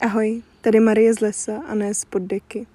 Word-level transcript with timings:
Ahoj, 0.00 0.42
tady 0.60 0.80
Marie 0.80 1.14
z 1.14 1.20
lesa 1.20 1.62
a 1.66 1.74
ne 1.74 1.94
z 1.94 2.04
poddeky. 2.04 2.66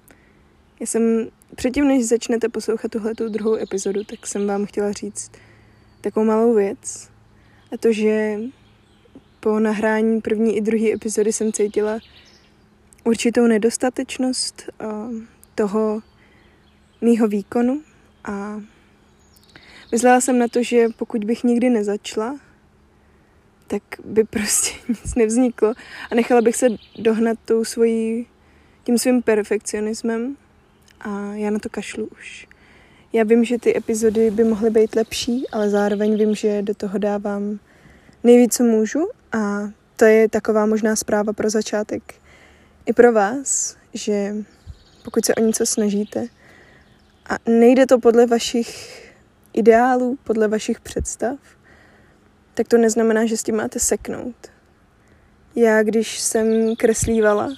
Já 0.80 0.86
jsem 0.86 1.28
předtím, 1.56 1.88
než 1.88 2.06
začnete 2.06 2.48
poslouchat 2.48 2.90
tuhle 2.90 3.14
druhou 3.14 3.56
epizodu, 3.56 4.04
tak 4.04 4.26
jsem 4.26 4.46
vám 4.46 4.66
chtěla 4.66 4.92
říct 4.92 5.32
takovou 6.00 6.26
malou 6.26 6.54
věc. 6.54 7.10
A 7.72 7.76
to, 7.76 7.92
že 7.92 8.38
po 9.40 9.60
nahrání 9.60 10.20
první 10.20 10.56
i 10.56 10.60
druhé 10.60 10.92
epizody 10.92 11.32
jsem 11.32 11.52
cítila 11.52 11.98
určitou 13.04 13.46
nedostatečnost 13.46 14.70
toho 15.54 16.02
mýho 17.00 17.28
výkonu 17.28 17.82
a 18.24 18.62
myslela 19.92 20.20
jsem 20.20 20.38
na 20.38 20.48
to, 20.48 20.62
že 20.62 20.86
pokud 20.96 21.24
bych 21.24 21.44
nikdy 21.44 21.70
nezačla, 21.70 22.38
tak 23.66 23.82
by 24.04 24.24
prostě 24.24 24.70
nic 24.88 25.14
nevzniklo. 25.14 25.74
A 26.10 26.14
nechala 26.14 26.40
bych 26.40 26.56
se 26.56 26.66
dohnat 26.98 27.38
tou 27.44 27.64
svojí, 27.64 28.26
tím 28.84 28.98
svým 28.98 29.22
perfekcionismem. 29.22 30.36
A 31.00 31.34
já 31.34 31.50
na 31.50 31.58
to 31.58 31.68
kašlu 31.68 32.08
už. 32.18 32.48
Já 33.12 33.24
vím, 33.24 33.44
že 33.44 33.58
ty 33.58 33.76
epizody 33.76 34.30
by 34.30 34.44
mohly 34.44 34.70
být 34.70 34.96
lepší, 34.96 35.48
ale 35.52 35.70
zároveň 35.70 36.18
vím, 36.18 36.34
že 36.34 36.62
do 36.62 36.74
toho 36.74 36.98
dávám 36.98 37.58
nejvíc, 38.24 38.56
co 38.56 38.64
můžu. 38.64 39.08
A 39.32 39.70
to 39.96 40.04
je 40.04 40.28
taková 40.28 40.66
možná 40.66 40.96
zpráva 40.96 41.32
pro 41.32 41.50
začátek 41.50 42.14
i 42.86 42.92
pro 42.92 43.12
vás, 43.12 43.76
že 43.94 44.34
pokud 45.04 45.24
se 45.24 45.34
o 45.34 45.40
něco 45.40 45.66
snažíte 45.66 46.26
a 47.26 47.50
nejde 47.50 47.86
to 47.86 47.98
podle 47.98 48.26
vašich 48.26 49.00
ideálů, 49.52 50.18
podle 50.24 50.48
vašich 50.48 50.80
představ, 50.80 51.38
tak 52.54 52.68
to 52.68 52.78
neznamená, 52.78 53.26
že 53.26 53.36
s 53.36 53.42
tím 53.42 53.56
máte 53.56 53.78
seknout. 53.78 54.36
Já, 55.56 55.82
když 55.82 56.18
jsem 56.18 56.76
kreslívala, 56.76 57.54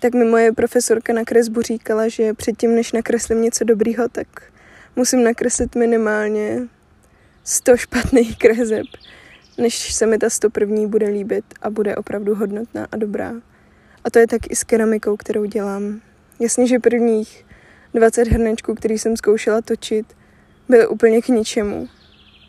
tak 0.00 0.14
mi 0.14 0.24
moje 0.24 0.52
profesorka 0.52 1.12
na 1.12 1.24
kresbu 1.24 1.62
říkala, 1.62 2.08
že 2.08 2.34
předtím, 2.34 2.74
než 2.74 2.92
nakreslím 2.92 3.42
něco 3.42 3.64
dobrýho, 3.64 4.08
tak 4.08 4.26
musím 4.96 5.24
nakreslit 5.24 5.74
minimálně 5.74 6.68
100 7.44 7.76
špatných 7.76 8.38
kreseb, 8.38 8.86
než 9.58 9.94
se 9.94 10.06
mi 10.06 10.18
ta 10.18 10.30
101. 10.30 10.88
bude 10.88 11.08
líbit 11.08 11.44
a 11.62 11.70
bude 11.70 11.96
opravdu 11.96 12.34
hodnotná 12.34 12.86
a 12.92 12.96
dobrá. 12.96 13.34
A 14.04 14.10
to 14.10 14.18
je 14.18 14.26
tak 14.26 14.50
i 14.50 14.56
s 14.56 14.64
keramikou, 14.64 15.16
kterou 15.16 15.44
dělám. 15.44 16.00
Jasně, 16.40 16.66
že 16.66 16.78
prvních 16.78 17.46
20 17.94 18.28
hrnečků, 18.28 18.74
který 18.74 18.98
jsem 18.98 19.16
zkoušela 19.16 19.62
točit, 19.62 20.06
byly 20.68 20.86
úplně 20.86 21.22
k 21.22 21.28
ničemu 21.28 21.88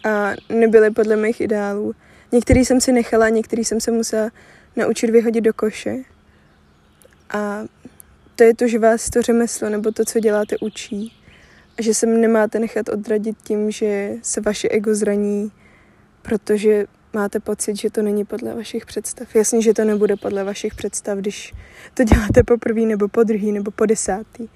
a 0.08 0.36
nebyly 0.50 0.92
podle 0.92 1.16
mých 1.16 1.42
ideálů. 1.42 1.96
Některý 2.32 2.66
jsem 2.66 2.82
si 2.82 2.92
nechala, 2.92 3.30
některý 3.30 3.66
jsem 3.66 3.82
se 3.82 3.92
musela 3.92 4.30
naučit 4.76 5.10
vyhodit 5.10 5.44
do 5.44 5.54
koše. 5.54 5.96
A 7.30 7.64
to 8.36 8.44
je 8.44 8.56
to, 8.56 8.68
že 8.68 8.80
vás 8.80 9.10
to 9.10 9.22
řemeslo 9.22 9.70
nebo 9.70 9.92
to, 9.92 10.06
co 10.06 10.20
děláte, 10.20 10.56
učí. 10.62 11.14
A 11.78 11.82
že 11.82 11.94
se 11.94 12.06
nemáte 12.06 12.60
nechat 12.60 12.90
odradit 12.90 13.38
tím, 13.44 13.72
že 13.72 14.12
se 14.22 14.42
vaše 14.42 14.70
ego 14.70 14.96
zraní, 14.96 15.52
protože 16.22 16.86
máte 17.14 17.40
pocit, 17.40 17.76
že 17.76 17.90
to 17.90 18.02
není 18.02 18.26
podle 18.26 18.56
vašich 18.56 18.86
představ. 18.86 19.36
Jasně, 19.36 19.62
že 19.62 19.74
to 19.74 19.84
nebude 19.86 20.16
podle 20.16 20.44
vašich 20.44 20.76
představ, 20.76 21.18
když 21.18 21.54
to 21.94 22.04
děláte 22.04 22.44
po 22.44 22.58
první, 22.58 22.86
nebo 22.86 23.08
po 23.08 23.24
druhý, 23.24 23.52
nebo 23.52 23.72
po 23.72 23.86
desátý. 23.86 24.48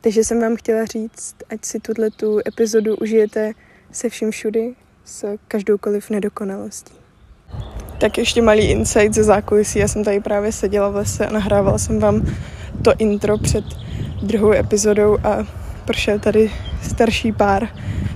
Takže 0.00 0.24
jsem 0.24 0.40
vám 0.40 0.56
chtěla 0.56 0.84
říct, 0.84 1.36
ať 1.50 1.64
si 1.64 1.80
tuhle 1.80 2.10
tu 2.10 2.38
epizodu 2.48 2.96
užijete 2.96 3.52
se 3.92 4.08
vším 4.08 4.30
všudy, 4.30 4.74
s 5.04 5.36
každoukoliv 5.48 6.10
nedokonalostí. 6.10 6.94
Tak 7.98 8.18
ještě 8.18 8.42
malý 8.42 8.62
insight 8.62 9.14
ze 9.14 9.24
zákulisí. 9.24 9.78
Já 9.78 9.88
jsem 9.88 10.04
tady 10.04 10.20
právě 10.20 10.52
seděla 10.52 10.88
v 10.88 10.96
lese 10.96 11.26
a 11.26 11.32
nahrávala 11.32 11.78
jsem 11.78 11.98
vám 11.98 12.26
to 12.82 12.92
intro 12.98 13.38
před 13.38 13.64
druhou 14.22 14.52
epizodou 14.52 15.18
a 15.24 15.46
prošel 15.84 16.18
tady 16.18 16.50
starší 16.82 17.32
pár 17.32 17.68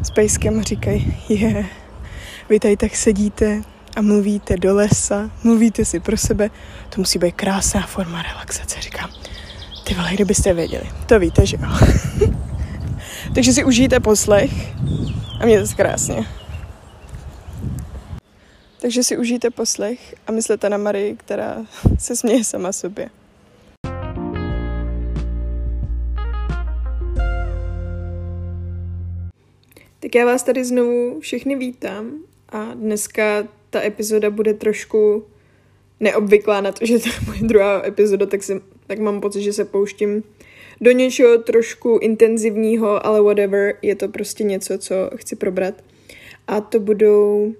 s 0.03 0.11
pejskem 0.11 0.59
a 0.59 0.62
říkají, 0.62 1.16
je, 1.28 1.37
yeah, 1.37 1.66
vy 2.49 2.61
tady 2.61 2.77
tak 2.77 2.97
sedíte 2.97 3.62
a 3.97 4.03
mluvíte 4.03 4.56
do 4.56 4.75
lesa, 4.75 5.31
mluvíte 5.44 5.84
si 5.84 6.00
pro 6.00 6.16
sebe, 6.16 6.50
to 6.88 7.00
musí 7.00 7.19
být 7.19 7.34
krásná 7.34 7.87
forma 7.87 8.22
relaxace. 8.22 8.81
Říkám, 8.81 9.11
ty 9.84 9.94
vole, 9.94 10.11
kdybyste 10.15 10.55
věděli, 10.55 10.84
to 11.06 11.19
víte, 11.19 11.47
že 11.47 11.56
jo. 11.61 11.88
Takže 13.34 13.53
si 13.53 13.65
užijte 13.65 14.00
poslech 14.00 14.50
a 15.42 15.47
mějte 15.47 15.66
se 15.66 15.75
krásně. 15.75 16.26
Takže 18.80 19.03
si 19.03 19.16
užijte 19.16 19.50
poslech 19.50 20.14
a 20.26 20.32
myslete 20.32 20.70
na 20.70 20.76
Marii, 20.76 21.16
která 21.16 21.66
se 21.98 22.16
směje 22.16 22.44
sama 22.44 22.72
sobě. 22.72 23.10
Tak 30.00 30.14
já 30.14 30.26
vás 30.26 30.42
tady 30.42 30.64
znovu 30.64 31.20
všechny 31.20 31.56
vítám 31.56 32.12
a 32.48 32.75
dneska 32.75 33.48
ta 33.70 33.82
epizoda 33.82 34.31
bude 34.31 34.54
trošku 34.54 35.26
neobvyklá 36.00 36.60
na 36.60 36.72
to, 36.72 36.86
že 36.86 36.98
to 36.98 37.08
je 37.08 37.14
moje 37.26 37.42
druhá 37.42 37.86
epizoda, 37.86 38.26
tak, 38.26 38.42
si, 38.42 38.60
tak 38.86 38.98
mám 38.98 39.20
pocit, 39.20 39.42
že 39.42 39.52
se 39.52 39.64
pouštím 39.64 40.22
do 40.82 40.91
něčeho 40.91 41.38
trošku 41.38 41.98
intenzivního, 42.03 43.06
ale 43.06 43.22
whatever, 43.22 43.75
je 43.82 43.94
to 43.94 44.09
prostě 44.09 44.44
něco, 44.44 44.78
co 44.78 44.94
chci 45.16 45.37
probrat. 45.37 45.75
A 46.47 46.60
to 46.60 46.81
budou 46.81 47.53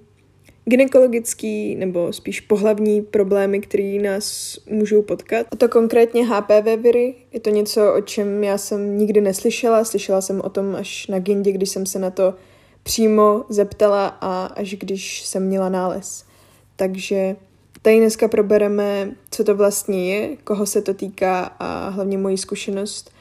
gynekologický 0.65 1.75
nebo 1.75 2.13
spíš 2.13 2.41
pohlavní 2.41 3.01
problémy, 3.01 3.59
které 3.59 3.99
nás 4.01 4.57
můžou 4.69 5.01
potkat. 5.01 5.47
A 5.51 5.55
to 5.55 5.69
konkrétně 5.69 6.27
HPV 6.27 6.81
viry. 6.81 7.15
Je 7.33 7.39
to 7.39 7.49
něco, 7.49 7.93
o 7.93 8.01
čem 8.01 8.43
já 8.43 8.57
jsem 8.57 8.97
nikdy 8.97 9.21
neslyšela. 9.21 9.83
Slyšela 9.83 10.21
jsem 10.21 10.41
o 10.41 10.49
tom 10.49 10.75
až 10.75 11.07
na 11.07 11.19
gindě, 11.19 11.51
když 11.51 11.69
jsem 11.69 11.85
se 11.85 11.99
na 11.99 12.09
to 12.09 12.33
přímo 12.83 13.43
zeptala 13.49 14.07
a 14.07 14.45
až 14.45 14.75
když 14.75 15.25
jsem 15.25 15.47
měla 15.47 15.69
nález. 15.69 16.25
Takže 16.75 17.35
tady 17.81 17.97
dneska 17.97 18.27
probereme, 18.27 19.11
co 19.31 19.43
to 19.43 19.55
vlastně 19.55 20.15
je, 20.15 20.37
koho 20.43 20.65
se 20.65 20.81
to 20.81 20.93
týká 20.93 21.43
a 21.59 21.89
hlavně 21.89 22.17
moji 22.17 22.37
zkušenost. 22.37 23.12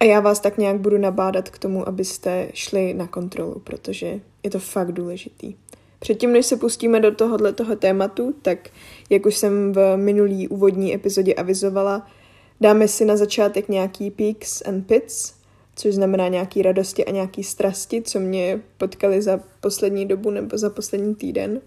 A 0.00 0.04
já 0.04 0.20
vás 0.20 0.40
tak 0.40 0.58
nějak 0.58 0.80
budu 0.80 0.98
nabádat 0.98 1.50
k 1.50 1.58
tomu, 1.58 1.88
abyste 1.88 2.48
šli 2.54 2.94
na 2.94 3.06
kontrolu, 3.06 3.60
protože 3.64 4.20
je 4.42 4.50
to 4.50 4.58
fakt 4.58 4.92
důležitý. 4.92 5.54
Předtím, 5.98 6.32
než 6.32 6.46
se 6.46 6.56
pustíme 6.56 7.00
do 7.00 7.14
tohohle 7.14 7.52
toho 7.52 7.76
tématu, 7.76 8.34
tak 8.42 8.68
jak 9.10 9.26
už 9.26 9.36
jsem 9.36 9.72
v 9.72 9.96
minulý 9.96 10.48
úvodní 10.48 10.94
epizodě 10.94 11.34
avizovala, 11.34 12.06
dáme 12.60 12.88
si 12.88 13.04
na 13.04 13.16
začátek 13.16 13.68
nějaký 13.68 14.10
peaks 14.10 14.62
and 14.62 14.86
pits, 14.86 15.34
což 15.76 15.94
znamená 15.94 16.28
nějaký 16.28 16.62
radosti 16.62 17.04
a 17.04 17.10
nějaký 17.10 17.44
strasti, 17.44 18.02
co 18.02 18.20
mě 18.20 18.60
potkali 18.78 19.22
za 19.22 19.40
poslední 19.60 20.06
dobu 20.06 20.30
nebo 20.30 20.58
za 20.58 20.70
poslední 20.70 21.14
týden. 21.14 21.60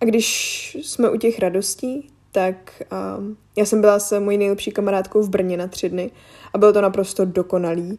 A 0.00 0.04
když 0.04 0.76
jsme 0.82 1.10
u 1.10 1.16
těch 1.16 1.38
radostí, 1.38 2.10
tak 2.32 2.82
um, 3.18 3.36
já 3.56 3.64
jsem 3.64 3.80
byla 3.80 3.98
s 3.98 4.20
mojí 4.20 4.38
nejlepší 4.38 4.70
kamarádkou 4.70 5.22
v 5.22 5.28
Brně 5.28 5.56
na 5.56 5.66
tři 5.66 5.88
dny 5.88 6.10
a 6.52 6.58
bylo 6.58 6.72
to 6.72 6.80
naprosto 6.80 7.24
dokonalý. 7.24 7.98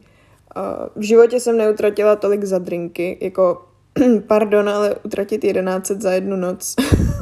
Uh, 0.55 0.87
v 0.95 1.01
životě 1.01 1.39
jsem 1.39 1.57
neutratila 1.57 2.15
tolik 2.15 2.43
za 2.43 2.59
drinky, 2.59 3.17
jako 3.21 3.65
pardon, 4.27 4.69
ale 4.69 4.95
utratit 5.05 5.43
11 5.43 5.87
za 5.87 6.11
jednu 6.11 6.35
noc, 6.35 6.75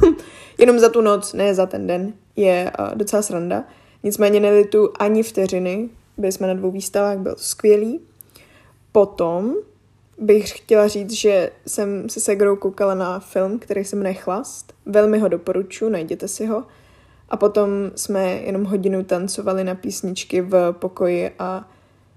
jenom 0.58 0.78
za 0.78 0.88
tu 0.88 1.00
noc, 1.00 1.32
ne 1.32 1.54
za 1.54 1.66
ten 1.66 1.86
den, 1.86 2.12
je 2.36 2.72
uh, 2.78 2.94
docela 2.94 3.22
sranda. 3.22 3.64
Nicméně 4.02 4.40
nelitu 4.40 4.90
ani 4.98 5.22
vteřiny, 5.22 5.88
byli 6.16 6.32
jsme 6.32 6.46
na 6.46 6.54
dvou 6.54 6.70
výstavách, 6.70 7.18
bylo 7.18 7.34
to 7.34 7.42
skvělý. 7.42 8.00
Potom 8.92 9.54
bych 10.18 10.58
chtěla 10.58 10.88
říct, 10.88 11.10
že 11.10 11.50
jsem 11.66 12.08
se 12.08 12.20
Segrou 12.20 12.56
koukala 12.56 12.94
na 12.94 13.20
film, 13.20 13.58
který 13.58 13.84
se 13.84 13.96
jmenuje 13.96 14.14
Chlast. 14.14 14.72
Velmi 14.86 15.18
ho 15.18 15.28
doporučuji, 15.28 15.88
najděte 15.88 16.28
si 16.28 16.46
ho. 16.46 16.64
A 17.30 17.36
potom 17.36 17.70
jsme 17.94 18.30
jenom 18.30 18.64
hodinu 18.64 19.04
tancovali 19.04 19.64
na 19.64 19.74
písničky 19.74 20.40
v 20.40 20.72
pokoji 20.72 21.30
a 21.38 21.68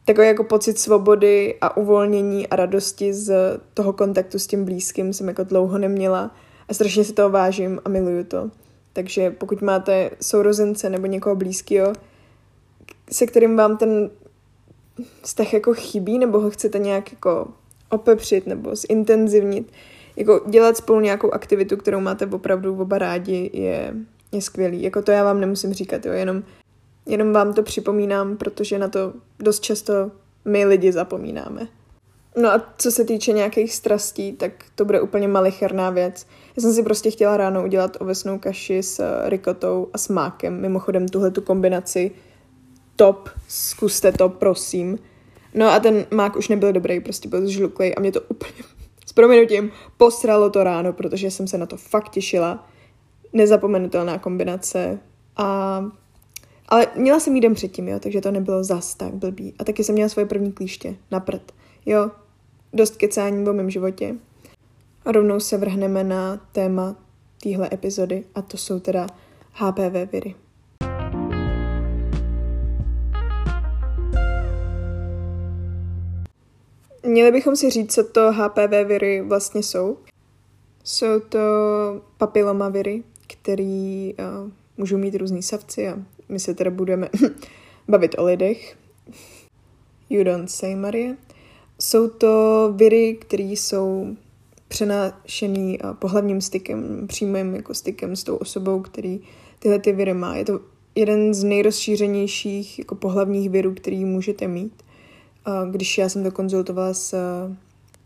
takový 0.05 0.27
jako 0.27 0.43
pocit 0.43 0.79
svobody 0.79 1.57
a 1.61 1.77
uvolnění 1.77 2.47
a 2.47 2.55
radosti 2.55 3.13
z 3.13 3.59
toho 3.73 3.93
kontaktu 3.93 4.39
s 4.39 4.47
tím 4.47 4.65
blízkým 4.65 5.13
jsem 5.13 5.27
jako 5.27 5.43
dlouho 5.43 5.77
neměla 5.77 6.31
a 6.69 6.73
strašně 6.73 7.03
si 7.03 7.13
toho 7.13 7.29
vážím 7.29 7.79
a 7.85 7.89
miluju 7.89 8.23
to. 8.23 8.49
Takže 8.93 9.31
pokud 9.31 9.61
máte 9.61 10.09
sourozence 10.21 10.89
nebo 10.89 11.07
někoho 11.07 11.35
blízkého, 11.35 11.93
se 13.11 13.25
kterým 13.25 13.57
vám 13.57 13.77
ten 13.77 14.09
vztah 15.21 15.53
jako 15.53 15.73
chybí, 15.73 16.19
nebo 16.19 16.39
ho 16.39 16.49
chcete 16.49 16.79
nějak 16.79 17.11
jako 17.11 17.47
opepřit 17.89 18.47
nebo 18.47 18.75
zintenzivnit, 18.75 19.71
jako 20.15 20.41
dělat 20.49 20.77
spolu 20.77 20.99
nějakou 20.99 21.31
aktivitu, 21.31 21.77
kterou 21.77 21.99
máte 21.99 22.25
opravdu 22.25 22.81
oba 22.81 22.97
rádi, 22.97 23.49
je, 23.53 23.93
je 24.33 24.41
skvělý. 24.41 24.83
Jako 24.83 25.01
to 25.01 25.11
já 25.11 25.23
vám 25.23 25.39
nemusím 25.39 25.73
říkat, 25.73 26.05
jo, 26.05 26.13
jenom, 26.13 26.43
jenom 27.05 27.33
vám 27.33 27.53
to 27.53 27.63
připomínám, 27.63 28.37
protože 28.37 28.79
na 28.79 28.87
to 28.87 29.13
dost 29.39 29.59
často 29.59 30.11
my 30.45 30.65
lidi 30.65 30.91
zapomínáme. 30.91 31.67
No 32.37 32.49
a 32.49 32.73
co 32.77 32.91
se 32.91 33.05
týče 33.05 33.33
nějakých 33.33 33.73
strastí, 33.73 34.31
tak 34.31 34.51
to 34.75 34.85
bude 34.85 35.01
úplně 35.01 35.27
malicherná 35.27 35.89
věc. 35.89 36.27
Já 36.55 36.61
jsem 36.61 36.73
si 36.73 36.83
prostě 36.83 37.11
chtěla 37.11 37.37
ráno 37.37 37.63
udělat 37.63 37.97
ovesnou 37.99 38.39
kaši 38.39 38.83
s 38.83 39.25
rikotou 39.25 39.87
a 39.93 39.97
s 39.97 40.09
mákem. 40.09 40.61
Mimochodem 40.61 41.07
tuhle 41.07 41.31
tu 41.31 41.41
kombinaci 41.41 42.11
top, 42.95 43.29
zkuste 43.47 44.11
to, 44.11 44.29
prosím. 44.29 44.99
No 45.53 45.69
a 45.69 45.79
ten 45.79 46.05
mák 46.11 46.35
už 46.35 46.47
nebyl 46.47 46.73
dobrý, 46.73 46.99
prostě 46.99 47.29
byl 47.29 47.47
žluklej 47.47 47.93
a 47.97 47.99
mě 47.99 48.11
to 48.11 48.21
úplně 48.21 48.63
s 49.05 49.13
proměnutím 49.13 49.71
posralo 49.97 50.49
to 50.49 50.63
ráno, 50.63 50.93
protože 50.93 51.31
jsem 51.31 51.47
se 51.47 51.57
na 51.57 51.65
to 51.65 51.77
fakt 51.77 52.09
těšila. 52.09 52.67
Nezapomenutelná 53.33 54.17
kombinace 54.17 54.99
a 55.37 55.83
ale 56.67 56.87
měla 56.95 57.19
jsem 57.19 57.35
jí 57.35 57.41
den 57.41 57.53
předtím, 57.53 57.87
jo, 57.87 57.99
takže 57.99 58.21
to 58.21 58.31
nebylo 58.31 58.63
zas 58.63 58.95
tak 58.95 59.13
blbý. 59.13 59.53
A 59.59 59.63
taky 59.63 59.83
jsem 59.83 59.95
měla 59.95 60.09
svoje 60.09 60.25
první 60.25 60.51
klíště 60.51 60.95
na 61.11 61.19
prd. 61.19 61.51
Jo, 61.85 62.11
dost 62.73 62.97
kecání 62.97 63.49
o 63.49 63.53
mém 63.53 63.69
životě. 63.69 64.15
A 65.05 65.11
rovnou 65.11 65.39
se 65.39 65.57
vrhneme 65.57 66.03
na 66.03 66.37
téma 66.51 66.95
téhle 67.43 67.69
epizody 67.73 68.23
a 68.35 68.41
to 68.41 68.57
jsou 68.57 68.79
teda 68.79 69.07
HPV 69.51 70.11
viry. 70.11 70.35
Měli 77.05 77.31
bychom 77.31 77.55
si 77.55 77.69
říct, 77.69 77.93
co 77.93 78.03
to 78.03 78.31
HPV 78.31 78.87
viry 78.87 79.21
vlastně 79.21 79.63
jsou. 79.63 79.97
Jsou 80.83 81.19
to 81.19 81.39
papilomaviry, 82.17 83.03
který 83.43 84.13
uh, 84.13 84.51
můžou 84.77 84.97
mít 84.97 85.15
různý 85.15 85.43
savci 85.43 85.87
a 85.87 85.97
my 86.29 86.39
se 86.39 86.53
teda 86.53 86.71
budeme 86.71 87.09
bavit 87.87 88.15
o 88.17 88.25
lidech. 88.25 88.77
You 90.09 90.23
don't 90.23 90.51
say, 90.51 90.75
Marie. 90.75 91.17
Jsou 91.79 92.09
to 92.09 92.73
viry, 92.75 93.17
které 93.21 93.43
jsou 93.43 94.15
přenášený 94.67 95.79
pohlavním 95.99 96.41
stykem, 96.41 97.07
přímým 97.07 97.55
jako 97.55 97.73
stykem 97.73 98.15
s 98.15 98.23
tou 98.23 98.35
osobou, 98.35 98.79
který 98.79 99.19
tyhle 99.59 99.79
ty 99.79 99.91
viry 99.91 100.13
má. 100.13 100.35
Je 100.35 100.45
to 100.45 100.59
jeden 100.95 101.33
z 101.33 101.43
nejrozšířenějších 101.43 102.79
jako 102.79 102.95
pohlavních 102.95 103.49
virů, 103.49 103.73
který 103.73 104.05
můžete 104.05 104.47
mít. 104.47 104.83
Když 105.71 105.97
já 105.97 106.09
jsem 106.09 106.23
to 106.23 106.31
konzultovala 106.31 106.93
s 106.93 107.15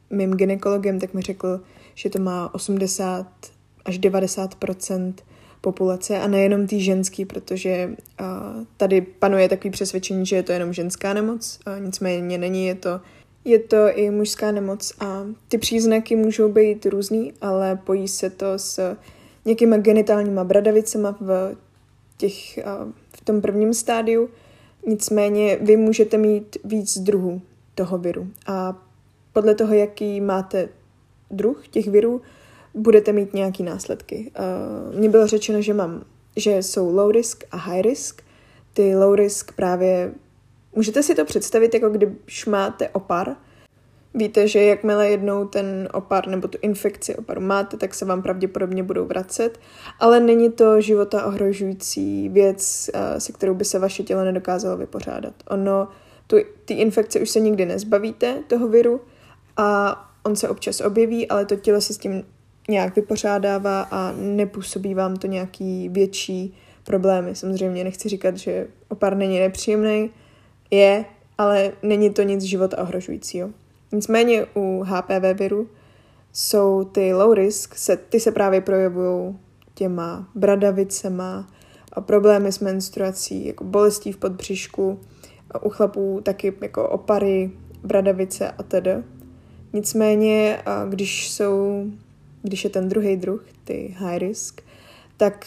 mým 0.10 0.31
ginekologem, 0.31 1.00
tak 1.00 1.13
mi 1.13 1.22
řekl, 1.22 1.62
že 1.95 2.10
to 2.10 2.19
má 2.19 2.54
80 2.54 3.28
až 3.88 4.00
90% 4.00 5.13
populace 5.62 6.19
a 6.19 6.28
nejenom 6.28 6.68
tý 6.68 6.81
ženský, 6.81 7.25
protože 7.25 7.89
tady 8.78 9.01
panuje 9.01 9.50
takový 9.50 9.72
přesvědčení, 9.72 10.25
že 10.25 10.36
je 10.36 10.44
to 10.44 10.51
jenom 10.51 10.74
ženská 10.74 11.13
nemoc, 11.13 11.60
uh, 11.68 11.86
nicméně 11.86 12.38
není, 12.38 12.66
je 12.66 12.75
to, 12.75 13.01
je 13.45 13.60
to 13.60 13.78
i 13.89 14.10
mužská 14.10 14.51
nemoc 14.51 14.94
a 15.00 15.24
ty 15.48 15.57
příznaky 15.57 16.16
můžou 16.16 16.51
být 16.51 16.86
různý, 16.86 17.34
ale 17.42 17.75
pojí 17.75 18.07
se 18.07 18.30
to 18.30 18.45
s 18.56 18.95
nějakýma 19.45 19.78
genitálníma 19.78 20.44
bradavicema 20.44 21.18
v, 21.22 21.56
těch, 22.18 22.57
v 23.16 23.22
tom 23.24 23.42
prvním 23.42 23.74
stádiu, 23.74 24.30
nicméně 24.88 25.57
vy 25.62 25.78
můžete 25.78 26.18
mít 26.18 26.57
víc 26.63 26.98
druhů 26.98 27.42
toho 27.75 27.98
viru. 27.98 28.28
A 28.48 28.84
podle 29.34 29.56
toho, 29.56 29.74
jaký 29.74 30.22
máte 30.22 30.69
druh 31.31 31.68
těch 31.68 31.88
virů, 31.88 32.22
budete 32.73 33.13
mít 33.13 33.33
nějaký 33.33 33.63
následky. 33.63 34.31
Uh, 34.89 34.99
mně 34.99 35.09
bylo 35.09 35.27
řečeno, 35.27 35.61
že 35.61 35.73
mám, 35.73 36.03
že 36.35 36.63
jsou 36.63 36.95
low 36.95 37.11
risk 37.11 37.43
a 37.51 37.57
high 37.57 37.81
risk. 37.81 38.21
Ty 38.73 38.95
low 38.95 39.15
risk 39.15 39.51
právě, 39.51 40.11
můžete 40.75 41.03
si 41.03 41.15
to 41.15 41.25
představit, 41.25 41.73
jako 41.73 41.89
když 41.89 42.45
máte 42.45 42.89
opar, 42.89 43.35
Víte, 44.13 44.47
že 44.47 44.63
jakmile 44.63 45.09
jednou 45.09 45.47
ten 45.47 45.89
opar 45.93 46.27
nebo 46.27 46.47
tu 46.47 46.57
infekci 46.61 47.15
oparu 47.15 47.41
máte, 47.41 47.77
tak 47.77 47.93
se 47.93 48.05
vám 48.05 48.21
pravděpodobně 48.21 48.83
budou 48.83 49.05
vracet, 49.05 49.59
ale 49.99 50.19
není 50.19 50.51
to 50.51 50.81
života 50.81 51.25
ohrožující 51.25 52.29
věc, 52.29 52.89
se 53.17 53.31
kterou 53.31 53.53
by 53.53 53.65
se 53.65 53.79
vaše 53.79 54.03
tělo 54.03 54.23
nedokázalo 54.23 54.77
vypořádat. 54.77 55.33
Ono, 55.49 55.87
tu, 56.27 56.37
ty 56.65 56.73
infekce 56.73 57.19
už 57.19 57.29
se 57.29 57.39
nikdy 57.39 57.65
nezbavíte, 57.65 58.43
toho 58.47 58.67
viru, 58.67 59.01
a 59.57 59.97
on 60.23 60.35
se 60.35 60.49
občas 60.49 60.81
objeví, 60.81 61.27
ale 61.27 61.45
to 61.45 61.55
tělo 61.55 61.81
se 61.81 61.93
s 61.93 61.97
tím 61.97 62.23
nějak 62.67 62.95
vypořádává 62.95 63.81
a 63.81 64.13
nepůsobí 64.17 64.93
vám 64.93 65.15
to 65.15 65.27
nějaký 65.27 65.89
větší 65.89 66.53
problémy. 66.83 67.35
Samozřejmě 67.35 67.83
nechci 67.83 68.09
říkat, 68.09 68.37
že 68.37 68.67
opar 68.89 69.17
není 69.17 69.39
nepříjemný, 69.39 70.09
je, 70.71 71.05
ale 71.37 71.71
není 71.83 72.09
to 72.09 72.21
nic 72.21 72.43
života 72.43 72.77
ohrožujícího. 72.77 73.49
Nicméně 73.91 74.45
u 74.55 74.83
HPV 74.87 75.39
viru 75.39 75.69
jsou 76.33 76.83
ty 76.83 77.13
low 77.13 77.33
risk, 77.33 77.75
se, 77.75 77.97
ty 77.97 78.19
se 78.19 78.31
právě 78.31 78.61
projevují 78.61 79.37
těma 79.73 80.29
bradavicema 80.35 81.47
a 81.93 82.01
problémy 82.01 82.51
s 82.51 82.59
menstruací, 82.59 83.45
jako 83.45 83.63
bolestí 83.63 84.11
v 84.11 84.17
podbřišku, 84.17 84.99
u 85.61 85.69
chlapů 85.69 86.21
taky 86.23 86.53
jako 86.61 86.89
opary, 86.89 87.51
bradavice 87.83 88.51
a 88.51 88.63
tedy. 88.63 88.91
Nicméně, 89.73 90.63
když 90.89 91.31
jsou 91.31 91.85
když 92.47 92.63
je 92.63 92.69
ten 92.69 92.89
druhý 92.89 93.17
druh, 93.17 93.45
ty 93.63 93.95
high 93.97 94.17
risk, 94.17 94.61
tak 95.17 95.45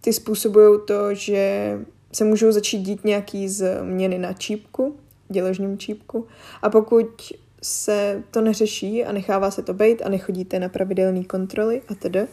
ty 0.00 0.12
způsobují 0.12 0.80
to, 0.86 1.14
že 1.14 1.78
se 2.12 2.24
můžou 2.24 2.52
začít 2.52 2.78
dít 2.78 3.04
nějaký 3.04 3.48
změny 3.48 4.18
na 4.18 4.32
čípku, 4.32 4.96
děložním 5.28 5.78
čípku. 5.78 6.26
A 6.62 6.70
pokud 6.70 7.32
se 7.62 8.22
to 8.30 8.40
neřeší 8.40 9.04
a 9.04 9.12
nechává 9.12 9.50
se 9.50 9.62
to 9.62 9.74
být 9.74 10.02
a 10.02 10.08
nechodíte 10.08 10.58
na 10.58 10.68
pravidelné 10.68 11.24
kontroly 11.24 11.82
a 11.88 11.94
tedy, 11.94 12.26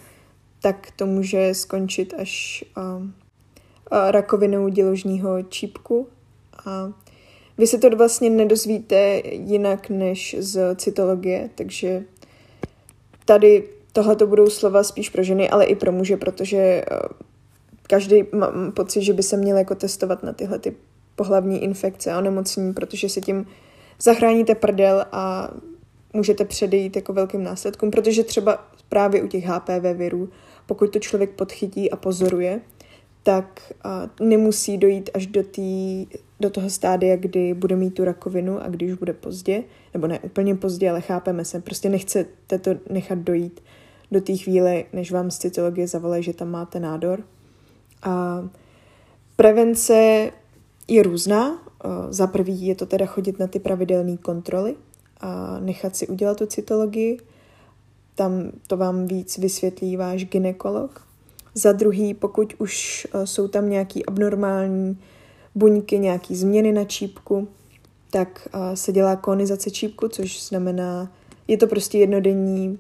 tak 0.62 0.92
to 0.96 1.06
může 1.06 1.54
skončit 1.54 2.14
až 2.18 2.64
uh, 2.78 2.84
uh, 2.84 3.10
rakovinou 4.12 4.68
děložního 4.68 5.44
čípku. 5.44 6.08
A 6.66 6.94
vy 7.58 7.68
se 7.68 7.78
to 7.78 7.90
vlastně 7.90 8.30
nedozvíte 8.30 9.22
jinak 9.26 9.90
než 9.90 10.36
z 10.40 10.76
cytologie, 10.76 11.50
takže 11.56 12.04
tady 13.28 13.64
tohle 13.94 14.16
to 14.16 14.28
budou 14.28 14.50
slova 14.50 14.84
spíš 14.84 15.10
pro 15.10 15.24
ženy, 15.24 15.50
ale 15.50 15.66
i 15.66 15.76
pro 15.76 15.92
muže, 15.92 16.18
protože 16.18 16.58
eh, 16.58 16.84
každý 17.88 18.24
má 18.32 18.72
pocit, 18.76 19.02
že 19.02 19.14
by 19.14 19.24
se 19.24 19.38
měl 19.38 19.58
jako 19.58 19.76
testovat 19.76 20.24
na 20.24 20.34
tyhle 20.34 20.60
ty 20.60 20.76
pohlavní 21.16 21.64
infekce 21.64 22.12
a 22.12 22.18
onemocnění, 22.18 22.74
protože 22.74 23.10
si 23.10 23.22
tím 23.22 23.46
zachráníte 24.02 24.56
prdel 24.56 25.06
a 25.12 25.52
můžete 26.14 26.46
předejít 26.46 26.96
jako 26.96 27.14
velkým 27.14 27.44
následkům, 27.44 27.92
protože 27.92 28.24
třeba 28.24 28.68
právě 28.90 29.24
u 29.24 29.28
těch 29.28 29.46
HPV 29.46 29.84
virů, 29.94 30.30
pokud 30.66 30.88
to 30.94 31.00
člověk 31.00 31.30
podchytí 31.30 31.92
a 31.92 31.96
pozoruje, 31.96 32.62
tak 33.28 33.74
uh, 33.86 34.28
nemusí 34.28 34.78
dojít 34.78 35.10
až 35.14 35.28
do, 35.28 35.44
tý, 35.44 36.08
do 36.40 36.50
toho 36.50 36.70
stádia, 36.70 37.16
kdy 37.16 37.54
bude 37.54 37.76
mít 37.76 37.94
tu 37.94 38.04
rakovinu 38.04 38.64
a 38.64 38.68
když 38.68 38.94
bude 38.94 39.14
pozdě, 39.14 39.64
nebo 39.94 40.08
ne 40.08 40.20
úplně 40.20 40.56
pozdě, 40.56 40.90
ale 40.90 41.02
chápeme 41.02 41.46
se, 41.46 41.62
prostě 41.62 41.90
nechcete 41.90 42.60
to 42.60 42.72
nechat 42.90 43.18
dojít 43.18 43.60
do 44.12 44.22
té 44.22 44.38
chvíle, 44.38 44.84
než 44.94 45.12
vám 45.12 45.32
z 45.32 45.38
cytologie 45.38 45.88
zavolají, 45.88 46.24
že 46.24 46.34
tam 46.34 46.50
máte 46.52 46.80
nádor. 46.80 47.24
A 48.04 48.44
prevence 49.36 50.32
je 50.88 51.04
různá. 51.04 51.64
Za 52.10 52.28
prvý 52.28 52.68
je 52.68 52.76
to 52.76 52.86
teda 52.86 53.06
chodit 53.06 53.40
na 53.40 53.48
ty 53.48 53.60
pravidelné 53.60 54.18
kontroly 54.18 54.76
a 55.22 55.60
nechat 55.60 55.96
si 55.96 56.08
udělat 56.08 56.38
tu 56.38 56.46
cytologii. 56.46 57.20
Tam 58.16 58.52
to 58.68 58.78
vám 58.78 59.06
víc 59.06 59.38
vysvětlí 59.38 59.98
váš 59.98 60.26
ginekolog, 60.26 61.07
za 61.58 61.72
druhý, 61.72 62.14
pokud 62.14 62.54
už 62.58 63.08
eh, 63.14 63.28
jsou 63.28 63.48
tam 63.48 63.70
nějaký 63.70 64.06
abnormální 64.06 64.98
buňky, 65.56 66.00
nějaký 66.00 66.36
změny 66.36 66.72
na 66.72 66.84
čípku, 66.84 67.48
tak 68.10 68.48
eh, 68.54 68.76
se 68.76 68.92
dělá 68.92 69.16
konizace 69.16 69.72
čípku, 69.72 70.08
což 70.08 70.44
znamená, 70.44 71.12
je 71.48 71.58
to 71.58 71.68
prostě 71.68 71.98
jednodenní 71.98 72.80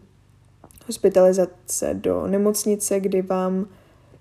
hospitalizace 0.88 1.94
do 1.94 2.28
nemocnice, 2.28 3.00
kdy 3.00 3.22
vám 3.22 3.66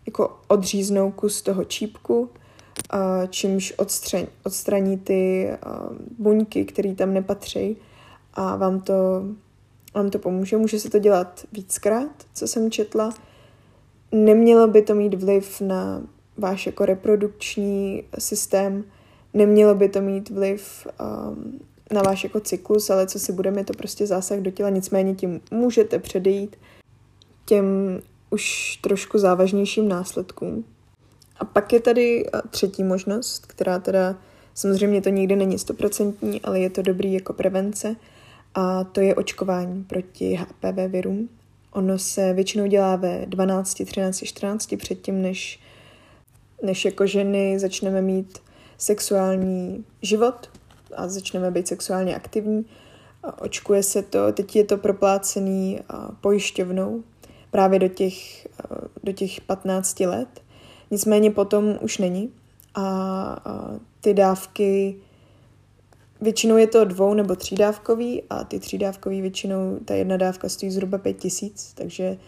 jako 0.07 0.37
odříznou 0.49 1.11
kus 1.11 1.43
toho 1.43 1.65
čípku, 1.65 2.31
eh, 2.95 3.29
čímž 3.29 3.75
odstraní 4.45 4.99
ty 4.99 5.51
buňky, 6.19 6.65
které 6.65 6.95
tam 6.95 7.15
nepatří 7.15 7.77
a 8.35 8.57
vám 8.57 8.81
to, 8.81 8.95
vám 9.95 10.11
to 10.11 10.19
pomůže. 10.19 10.57
Může 10.57 10.81
se 10.81 10.91
to 10.91 10.99
dělat 10.99 11.45
víckrát, 11.53 12.11
co 12.35 12.49
jsem 12.49 12.71
četla, 12.71 13.15
Nemělo 14.25 14.69
by 14.69 14.83
to 14.83 14.95
mít 14.95 15.15
vliv 15.15 15.61
na 15.61 16.03
váš 16.39 16.67
jako 16.67 16.87
reprodukční 16.87 18.03
systém, 18.19 18.85
nemělo 19.35 19.75
by 19.75 19.89
to 19.89 20.01
mít 20.01 20.31
vliv 20.31 20.87
um, 21.01 21.61
na 21.93 22.03
váš 22.03 22.25
jako 22.25 22.41
cyklus, 22.41 22.91
ale 22.91 23.07
co 23.07 23.19
si 23.19 23.33
budeme, 23.33 23.65
to 23.65 23.73
prostě 23.73 24.07
zásah 24.07 24.39
do 24.39 24.51
těla, 24.51 24.71
nicméně 24.71 25.15
tím 25.15 25.41
můžete 25.51 25.99
předejít 25.99 26.57
těm 27.45 27.67
už 28.31 28.77
trošku 28.77 29.19
závažnějším 29.19 29.89
následkům. 29.89 30.65
A 31.39 31.45
pak 31.45 31.73
je 31.73 31.81
tady 31.81 32.25
uh, 32.25 32.41
třetí 32.51 32.85
možnost, 32.85 33.47
která 33.47 33.79
teda 33.79 34.17
samozřejmě 34.55 35.01
to 35.03 35.09
nikdy 35.09 35.37
není 35.37 35.59
stoprocentní, 35.59 36.43
ale 36.43 36.61
je 36.61 36.71
to 36.71 36.83
dobrý 36.83 37.13
jako 37.13 37.33
prevence 37.33 37.97
a 38.55 38.85
to 38.85 39.01
je 39.01 39.15
očkování 39.15 39.85
proti 39.85 40.35
HPV 40.35 40.77
virům. 40.89 41.29
Ono 41.77 41.99
se 41.99 42.33
většinou 42.33 42.67
dělá 42.67 42.97
ve 42.97 43.27
12, 43.27 43.83
13, 43.85 44.25
14 44.25 44.75
předtím, 44.77 45.23
než, 45.23 45.61
než 46.63 46.85
jako 46.85 47.07
ženy 47.07 47.59
začneme 47.59 48.03
mít 48.03 48.39
sexuální 48.79 49.85
život 50.03 50.51
a 50.97 51.09
začneme 51.09 51.51
být 51.51 51.69
sexuálně 51.69 52.17
aktivní. 52.17 52.65
Očkuje 53.41 53.83
se 53.83 54.03
to, 54.03 54.33
teď 54.33 54.57
je 54.57 54.65
to 54.65 54.77
proplácený 54.77 55.81
pojišťovnou 56.21 57.03
právě 57.51 57.79
do 57.79 57.89
těch, 57.89 58.47
do 59.05 59.13
těch 59.13 59.41
15 59.41 60.01
let. 60.01 60.43
Nicméně 60.91 61.31
potom 61.31 61.79
už 61.81 61.99
není. 61.99 62.33
A 62.75 63.77
ty 64.01 64.15
dávky, 64.15 64.97
většinou 66.21 66.57
je 66.57 66.67
to 66.67 66.85
dvou 66.85 67.15
nebo 67.15 67.37
třídávkový 67.37 68.23
a 68.31 68.45
ty 68.45 68.61
třídávkový 68.61 69.21
většinou, 69.21 69.79
ta 69.85 69.95
jedna 69.95 70.17
dávka 70.17 70.49
stojí 70.49 70.73
zhruba 70.73 70.99
pět 70.99 71.17
tisíc, 71.17 71.73
takže 71.75 72.19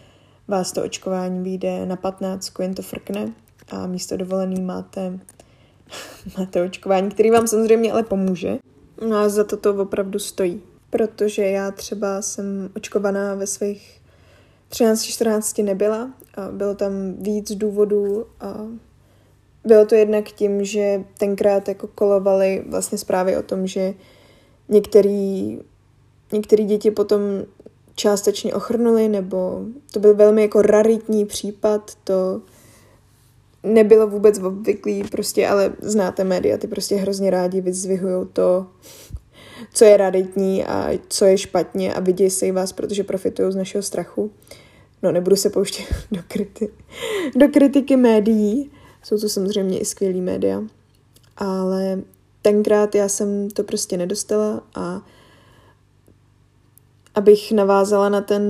vás 0.47 0.71
to 0.71 0.83
očkování 0.83 1.43
vyjde 1.43 1.85
na 1.85 1.95
15, 1.95 2.51
jen 2.59 2.73
to 2.73 2.81
frkne 2.81 3.33
a 3.69 3.87
místo 3.87 4.17
dovolený 4.17 4.61
máte, 4.61 5.19
máte 6.37 6.63
očkování, 6.63 7.09
který 7.09 7.31
vám 7.31 7.47
samozřejmě 7.47 7.91
ale 7.91 8.03
pomůže. 8.03 8.59
No 9.07 9.17
a 9.17 9.29
za 9.29 9.43
to 9.43 9.57
to 9.57 9.75
opravdu 9.75 10.19
stojí. 10.19 10.61
Protože 10.89 11.43
já 11.43 11.71
třeba 11.71 12.21
jsem 12.21 12.69
očkovaná 12.75 13.35
ve 13.35 13.47
svých 13.47 14.01
13-14 14.71 15.63
nebyla. 15.63 16.11
A 16.35 16.47
bylo 16.51 16.75
tam 16.75 16.91
víc 17.13 17.51
důvodů. 17.51 18.25
A 18.39 18.67
bylo 19.63 19.85
to 19.85 19.95
jednak 19.95 20.25
tím, 20.25 20.65
že 20.65 21.03
tenkrát 21.17 21.67
jako 21.67 21.87
kolovaly 21.87 22.63
vlastně 22.67 22.97
zprávy 22.97 23.37
o 23.37 23.43
tom, 23.43 23.67
že 23.67 23.93
některý, 24.69 25.59
některý 26.31 26.65
děti 26.65 26.91
potom 26.91 27.21
částečně 27.95 28.53
ochrnuli, 28.53 29.07
nebo 29.07 29.61
to 29.91 29.99
byl 29.99 30.15
velmi 30.15 30.41
jako 30.41 30.61
raritní 30.61 31.25
případ, 31.25 31.91
to 32.03 32.41
nebylo 33.63 34.07
vůbec 34.07 34.39
obvyklý, 34.39 35.03
prostě, 35.03 35.47
ale 35.47 35.73
znáte 35.81 36.23
média, 36.23 36.57
ty 36.57 36.67
prostě 36.67 36.95
hrozně 36.95 37.29
rádi 37.29 37.61
vyzvihují 37.61 38.27
to, 38.33 38.67
co 39.73 39.85
je 39.85 39.97
raritní 39.97 40.65
a 40.65 40.99
co 41.07 41.25
je 41.25 41.37
špatně 41.37 41.93
a 41.93 41.99
vidějí 41.99 42.29
se 42.29 42.47
i 42.47 42.51
vás, 42.51 42.73
protože 42.73 43.03
profitují 43.03 43.51
z 43.51 43.55
našeho 43.55 43.81
strachu. 43.81 44.31
No, 45.03 45.11
nebudu 45.11 45.35
se 45.35 45.49
pouštět 45.49 45.85
do, 46.11 46.21
kriti- 46.21 46.69
do 47.35 47.47
kritiky 47.47 47.97
médií, 47.97 48.71
jsou 49.03 49.17
to 49.17 49.29
samozřejmě 49.29 49.79
i 49.79 49.85
skvělý 49.85 50.21
média, 50.21 50.63
ale 51.37 52.01
tenkrát 52.41 52.95
já 52.95 53.09
jsem 53.09 53.49
to 53.49 53.63
prostě 53.63 53.97
nedostala 53.97 54.63
a 54.75 55.01
abych 57.15 57.51
navázala 57.51 58.09
na 58.09 58.21
ten, 58.21 58.43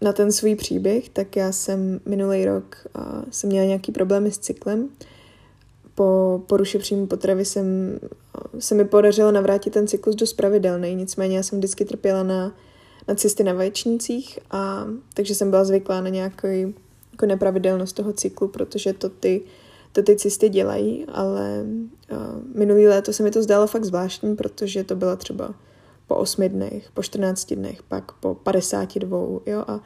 na 0.00 0.12
ten 0.12 0.32
svůj 0.32 0.56
příběh, 0.56 1.08
tak 1.08 1.36
já 1.36 1.52
jsem 1.52 2.00
minulý 2.06 2.44
rok 2.44 2.76
a 2.94 3.22
jsem 3.30 3.50
měla 3.50 3.66
nějaký 3.66 3.92
problémy 3.92 4.30
s 4.30 4.38
cyklem. 4.38 4.88
Po 5.94 6.40
poruše 6.46 6.78
příjmu 6.78 7.06
potravy 7.06 7.44
jsem, 7.44 7.98
se 8.58 8.74
mi 8.74 8.84
podařilo 8.84 9.32
navrátit 9.32 9.72
ten 9.72 9.86
cyklus 9.86 10.14
do 10.14 10.26
pravidelný, 10.36 10.94
nicméně 10.94 11.36
já 11.36 11.42
jsem 11.42 11.58
vždycky 11.58 11.84
trpěla 11.84 12.22
na, 12.22 12.54
na 13.08 13.14
cysty 13.14 13.44
na 13.44 13.52
vaječnících, 13.52 14.38
a 14.50 14.86
takže 15.14 15.34
jsem 15.34 15.50
byla 15.50 15.64
zvyklá 15.64 16.00
na 16.00 16.08
nějaký 16.08 16.74
jako 17.12 17.26
nepravidelnost 17.26 17.96
toho 17.96 18.12
cyklu, 18.12 18.48
protože 18.48 18.92
to 18.92 19.08
ty 19.08 19.42
to 19.94 20.02
ty 20.02 20.16
cysty 20.16 20.48
dělají, 20.48 21.06
ale 21.12 21.64
uh, 22.12 22.18
minulý 22.54 22.86
léto 22.86 23.12
se 23.12 23.22
mi 23.22 23.30
to 23.30 23.42
zdálo 23.42 23.66
fakt 23.66 23.84
zvláštní, 23.84 24.36
protože 24.36 24.84
to 24.84 24.96
bylo 24.96 25.16
třeba 25.16 25.54
po 26.06 26.16
8 26.16 26.48
dnech, 26.48 26.90
po 26.94 27.02
14 27.02 27.52
dnech, 27.52 27.82
pak 27.82 28.12
po 28.12 28.34
52, 28.34 29.18
jo, 29.46 29.64
a 29.66 29.80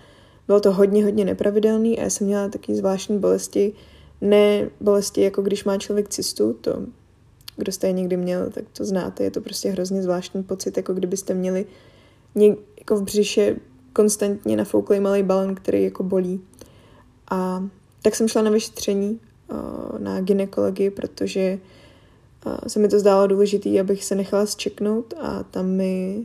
bylo 0.46 0.60
to 0.60 0.72
hodně, 0.72 1.04
hodně 1.04 1.24
nepravidelný 1.24 1.98
a 1.98 2.02
já 2.02 2.10
jsem 2.10 2.26
měla 2.26 2.48
taky 2.48 2.74
zvláštní 2.74 3.18
bolesti, 3.18 3.72
ne 4.20 4.70
bolesti, 4.80 5.20
jako 5.20 5.42
když 5.42 5.64
má 5.64 5.78
člověk 5.78 6.08
cystu, 6.08 6.52
to, 6.52 6.82
kdo 7.56 7.72
jste 7.72 7.86
je 7.86 7.92
někdy 7.92 8.16
měl, 8.16 8.50
tak 8.50 8.64
to 8.72 8.84
znáte, 8.84 9.24
je 9.24 9.30
to 9.30 9.40
prostě 9.40 9.70
hrozně 9.70 10.02
zvláštní 10.02 10.42
pocit, 10.42 10.76
jako 10.76 10.94
kdybyste 10.94 11.34
měli 11.34 11.66
něk, 12.34 12.58
jako 12.78 12.96
v 12.96 13.02
břiše 13.02 13.56
konstantně 13.92 14.56
nafouklý 14.56 15.00
malý 15.00 15.22
balon, 15.22 15.54
který 15.54 15.84
jako 15.84 16.02
bolí. 16.02 16.40
A 17.30 17.68
tak 18.02 18.14
jsem 18.14 18.28
šla 18.28 18.42
na 18.42 18.50
vyšetření 18.50 19.20
na 19.99 20.21
ginekologii, 20.21 20.90
protože 20.90 21.59
se 22.67 22.78
mi 22.78 22.88
to 22.88 23.00
zdálo 23.00 23.26
důležité, 23.26 23.81
abych 23.81 24.05
se 24.05 24.14
nechala 24.14 24.47
zčeknout 24.47 25.14
a 25.21 25.43
tam 25.43 25.67
mi, 25.67 26.25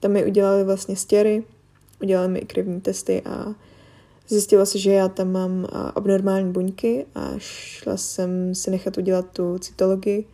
tam 0.00 0.12
mi 0.12 0.24
udělali 0.24 0.64
vlastně 0.64 0.96
stěry, 0.96 1.44
udělali 2.02 2.28
mi 2.28 2.38
i 2.38 2.46
krevní 2.46 2.80
testy 2.80 3.22
a 3.22 3.54
zjistilo 4.28 4.66
se, 4.66 4.78
že 4.78 4.92
já 4.92 5.08
tam 5.08 5.32
mám 5.32 5.66
abnormální 5.94 6.52
buňky 6.52 7.06
a 7.14 7.30
šla 7.38 7.96
jsem 7.96 8.54
si 8.54 8.70
nechat 8.70 8.98
udělat 8.98 9.26
tu 9.32 9.58
cytologii 9.58 10.24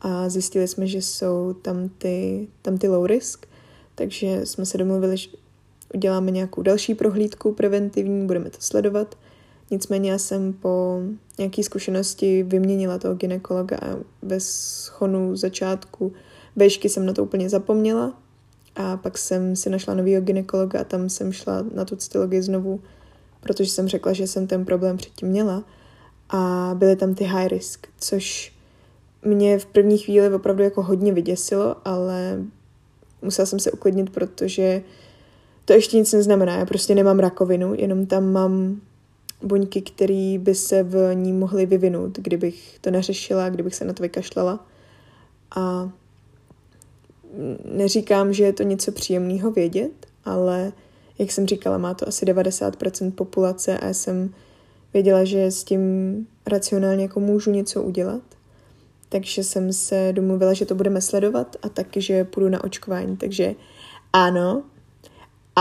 a 0.00 0.28
zjistili 0.28 0.68
jsme, 0.68 0.86
že 0.86 1.02
jsou 1.02 1.54
tam 1.62 1.88
ty, 1.88 2.48
tam 2.62 2.78
ty 2.78 2.88
low 2.88 3.06
risk, 3.06 3.46
takže 3.94 4.46
jsme 4.46 4.66
se 4.66 4.78
domluvili, 4.78 5.16
že 5.16 5.30
uděláme 5.94 6.30
nějakou 6.30 6.62
další 6.62 6.94
prohlídku 6.94 7.52
preventivní, 7.52 8.26
budeme 8.26 8.50
to 8.50 8.56
sledovat 8.60 9.14
Nicméně 9.70 10.10
já 10.10 10.18
jsem 10.18 10.52
po 10.52 11.00
nějaké 11.38 11.62
zkušenosti 11.62 12.42
vyměnila 12.42 12.98
toho 12.98 13.14
ginekologa 13.14 13.76
a 13.76 13.96
ve 14.22 14.40
schonu 14.40 15.36
začátku 15.36 16.12
vešky 16.56 16.88
jsem 16.88 17.06
na 17.06 17.12
to 17.12 17.24
úplně 17.24 17.48
zapomněla 17.48 18.18
a 18.76 18.96
pak 18.96 19.18
jsem 19.18 19.56
si 19.56 19.70
našla 19.70 19.94
novýho 19.94 20.20
ginekologa 20.20 20.80
a 20.80 20.84
tam 20.84 21.08
jsem 21.08 21.32
šla 21.32 21.64
na 21.74 21.84
tu 21.84 21.96
cytologii 21.96 22.42
znovu, 22.42 22.80
protože 23.40 23.70
jsem 23.70 23.88
řekla, 23.88 24.12
že 24.12 24.26
jsem 24.26 24.46
ten 24.46 24.64
problém 24.64 24.96
předtím 24.96 25.28
měla 25.28 25.64
a 26.30 26.70
byly 26.74 26.96
tam 26.96 27.14
ty 27.14 27.24
high 27.24 27.48
risk, 27.48 27.86
což 28.00 28.52
mě 29.22 29.58
v 29.58 29.66
první 29.66 29.98
chvíli 29.98 30.34
opravdu 30.34 30.62
jako 30.62 30.82
hodně 30.82 31.12
vyděsilo, 31.12 31.76
ale 31.84 32.44
musela 33.22 33.46
jsem 33.46 33.58
se 33.58 33.70
uklidnit, 33.70 34.10
protože 34.10 34.82
to 35.64 35.72
ještě 35.72 35.96
nic 35.96 36.12
neznamená. 36.12 36.56
Já 36.56 36.66
prostě 36.66 36.94
nemám 36.94 37.18
rakovinu, 37.18 37.74
jenom 37.74 38.06
tam 38.06 38.32
mám 38.32 38.80
buňky, 39.42 39.82
které 39.82 40.36
by 40.38 40.54
se 40.54 40.82
v 40.82 41.14
ní 41.14 41.32
mohly 41.32 41.66
vyvinout, 41.66 42.18
kdybych 42.18 42.78
to 42.80 42.90
neřešila, 42.90 43.48
kdybych 43.48 43.74
se 43.74 43.84
na 43.84 43.92
to 43.92 44.02
vykašlala. 44.02 44.66
A 45.56 45.90
neříkám, 47.64 48.32
že 48.32 48.44
je 48.44 48.52
to 48.52 48.62
něco 48.62 48.92
příjemného 48.92 49.50
vědět, 49.50 50.06
ale 50.24 50.72
jak 51.18 51.32
jsem 51.32 51.46
říkala, 51.46 51.78
má 51.78 51.94
to 51.94 52.08
asi 52.08 52.26
90% 52.26 53.10
populace 53.10 53.78
a 53.78 53.86
já 53.86 53.94
jsem 53.94 54.34
věděla, 54.92 55.24
že 55.24 55.50
s 55.50 55.64
tím 55.64 55.82
racionálně 56.46 57.02
jako 57.02 57.20
můžu 57.20 57.50
něco 57.50 57.82
udělat. 57.82 58.22
Takže 59.08 59.44
jsem 59.44 59.72
se 59.72 60.12
domluvila, 60.12 60.52
že 60.52 60.66
to 60.66 60.74
budeme 60.74 61.00
sledovat 61.00 61.56
a 61.62 61.68
taky, 61.68 62.00
že 62.00 62.24
půjdu 62.24 62.48
na 62.48 62.64
očkování. 62.64 63.16
Takže 63.16 63.54
ano, 64.12 64.62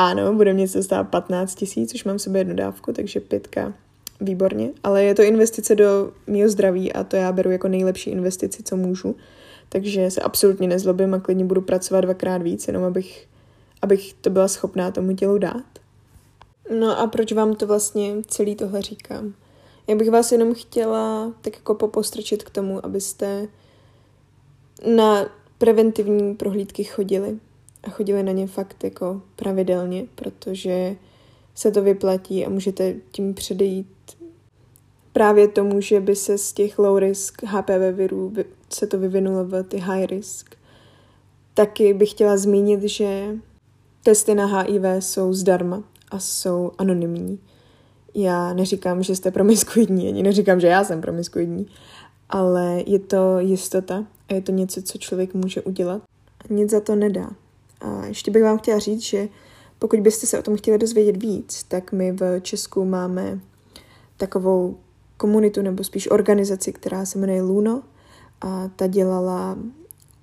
ano, 0.06 0.34
bude 0.34 0.54
mě 0.54 0.68
se 0.68 0.84
stát 0.84 1.04
15 1.04 1.56
tisíc, 1.56 1.94
už 1.94 2.04
mám 2.04 2.20
sobě 2.20 2.40
jednu 2.40 2.56
dávku, 2.56 2.94
takže 2.94 3.20
pětka 3.20 3.74
výborně, 4.22 4.70
ale 4.84 5.04
je 5.04 5.16
to 5.16 5.22
investice 5.22 5.76
do 5.76 6.12
mého 6.28 6.50
zdraví 6.50 6.94
a 6.94 7.04
to 7.04 7.16
já 7.16 7.32
beru 7.32 7.52
jako 7.52 7.68
nejlepší 7.68 8.10
investici, 8.10 8.64
co 8.64 8.78
můžu. 8.78 9.16
Takže 9.70 10.12
se 10.12 10.22
absolutně 10.22 10.68
nezlobím 10.68 11.14
a 11.14 11.20
klidně 11.20 11.46
budu 11.46 11.62
pracovat 11.62 12.02
dvakrát 12.02 12.42
víc, 12.42 12.68
jenom 12.68 12.84
abych, 12.84 13.28
abych 13.82 14.14
to 14.14 14.30
byla 14.30 14.48
schopná 14.48 14.92
tomu 14.92 15.16
tělu 15.16 15.38
dát. 15.38 15.66
No 16.80 17.00
a 17.00 17.08
proč 17.08 17.32
vám 17.32 17.56
to 17.56 17.68
vlastně 17.68 18.14
celý 18.28 18.56
tohle 18.56 18.82
říkám? 18.82 19.34
Já 19.88 19.96
bych 19.96 20.12
vás 20.12 20.32
jenom 20.32 20.54
chtěla 20.54 21.34
tak 21.42 21.56
jako 21.56 21.76
popostrčit 21.76 22.44
k 22.44 22.50
tomu, 22.50 22.86
abyste 22.86 23.48
na 24.96 25.26
preventivní 25.58 26.36
prohlídky 26.36 26.84
chodili 26.84 27.40
a 27.84 27.90
chodili 27.90 28.24
na 28.24 28.32
ně 28.32 28.48
fakt 28.48 28.84
jako 28.84 29.22
pravidelně, 29.36 30.06
protože 30.16 30.96
se 31.56 31.72
to 31.72 31.82
vyplatí 31.82 32.46
a 32.46 32.50
můžete 32.50 32.96
tím 33.12 33.34
předejít 33.34 33.88
právě 35.14 35.48
tomu, 35.48 35.82
že 35.82 36.00
by 36.00 36.16
se 36.16 36.38
z 36.38 36.54
těch 36.54 36.80
low 36.80 36.98
risk 36.98 37.44
HPV 37.44 37.94
virů 37.94 38.34
se 38.70 38.88
to 38.88 39.00
vyvinulo 39.00 39.44
v 39.44 39.64
ty 39.64 39.78
high 39.78 40.06
risk. 40.06 40.56
Taky 41.54 41.94
bych 41.94 42.12
chtěla 42.12 42.38
zmínit, 42.38 42.84
že 42.84 43.36
testy 44.04 44.36
na 44.36 44.46
HIV 44.46 44.84
jsou 45.00 45.34
zdarma 45.34 45.84
a 46.12 46.20
jsou 46.20 46.72
anonymní. 46.78 47.40
Já 48.16 48.54
neříkám, 48.54 49.04
že 49.04 49.16
jste 49.16 49.32
promiskuidní, 49.32 50.08
ani 50.08 50.24
neříkám, 50.24 50.60
že 50.60 50.68
já 50.68 50.84
jsem 50.84 51.02
promiskuidní, 51.02 51.68
ale 52.30 52.84
je 52.86 53.00
to 53.00 53.40
jistota 53.40 54.06
a 54.30 54.34
je 54.34 54.42
to 54.42 54.52
něco, 54.52 54.82
co 54.82 54.98
člověk 54.98 55.34
může 55.34 55.62
udělat. 55.62 56.02
Nic 56.50 56.72
za 56.72 56.80
to 56.80 56.96
nedá. 56.96 57.30
A 57.82 58.06
ještě 58.06 58.32
bych 58.32 58.44
vám 58.44 58.58
chtěla 58.58 58.80
říct, 58.80 59.02
že 59.02 59.30
pokud 59.80 60.00
byste 60.00 60.28
se 60.28 60.40
o 60.40 60.42
tom 60.42 60.58
chtěli 60.58 60.78
dozvědět 60.78 61.18
víc, 61.18 61.64
tak 61.64 61.92
my 61.92 62.12
v 62.12 62.40
Česku 62.42 62.86
máme 62.86 63.40
takovou 64.18 64.78
komunitu 65.18 65.62
nebo 65.62 65.84
spíš 65.84 66.12
organizaci, 66.12 66.74
která 66.74 67.06
se 67.06 67.20
jmenuje 67.20 67.42
Luno 67.42 67.84
a 68.42 68.70
ta 68.76 68.88
dělala 68.88 69.58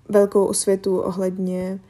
velkou 0.09 0.45
osvětu 0.45 0.99
ohledně 1.01 1.81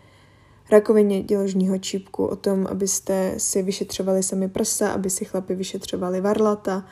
rakovině 0.71 1.23
děložního 1.23 1.79
čípku, 1.79 2.27
o 2.27 2.37
tom, 2.37 2.67
abyste 2.71 3.35
si 3.39 3.63
vyšetřovali 3.63 4.23
sami 4.23 4.49
prsa, 4.49 4.93
aby 4.93 5.11
si 5.11 5.25
chlapi 5.25 5.55
vyšetřovali 5.55 6.21
varlata. 6.21 6.87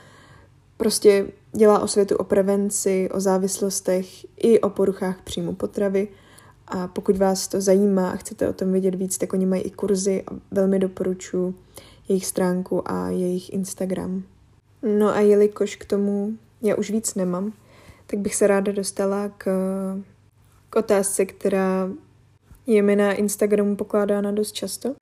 Prostě 0.76 1.26
dělá 1.52 1.78
osvětu 1.78 2.16
o 2.16 2.24
prevenci, 2.24 3.08
o 3.12 3.20
závislostech 3.20 4.06
i 4.36 4.60
o 4.60 4.70
poruchách 4.70 5.22
příjmu 5.22 5.54
potravy. 5.54 6.08
A 6.74 6.88
pokud 6.88 7.16
vás 7.16 7.48
to 7.48 7.60
zajímá 7.60 8.10
a 8.10 8.16
chcete 8.16 8.48
o 8.48 8.52
tom 8.52 8.72
vědět 8.72 8.94
víc, 8.94 9.18
tak 9.18 9.32
oni 9.32 9.46
mají 9.46 9.62
i 9.62 9.70
kurzy 9.70 10.22
a 10.26 10.30
velmi 10.50 10.78
doporučuji 10.78 11.54
jejich 12.08 12.26
stránku 12.26 12.90
a 12.90 13.08
jejich 13.08 13.52
Instagram. 13.52 14.22
No 14.98 15.08
a 15.08 15.20
jelikož 15.20 15.76
k 15.76 15.84
tomu 15.84 16.32
já 16.62 16.74
už 16.74 16.90
víc 16.90 17.14
nemám, 17.14 17.52
tak 18.06 18.18
bych 18.18 18.34
se 18.34 18.46
ráda 18.46 18.72
dostala 18.72 19.28
k, 19.38 19.44
k 20.70 20.76
otázce, 20.76 21.26
která 21.26 21.88
je 22.66 22.82
mi 22.82 22.96
na 22.96 23.12
Instagramu 23.12 23.76
pokládána 23.76 24.32
dost 24.32 24.52
často. 24.52 24.94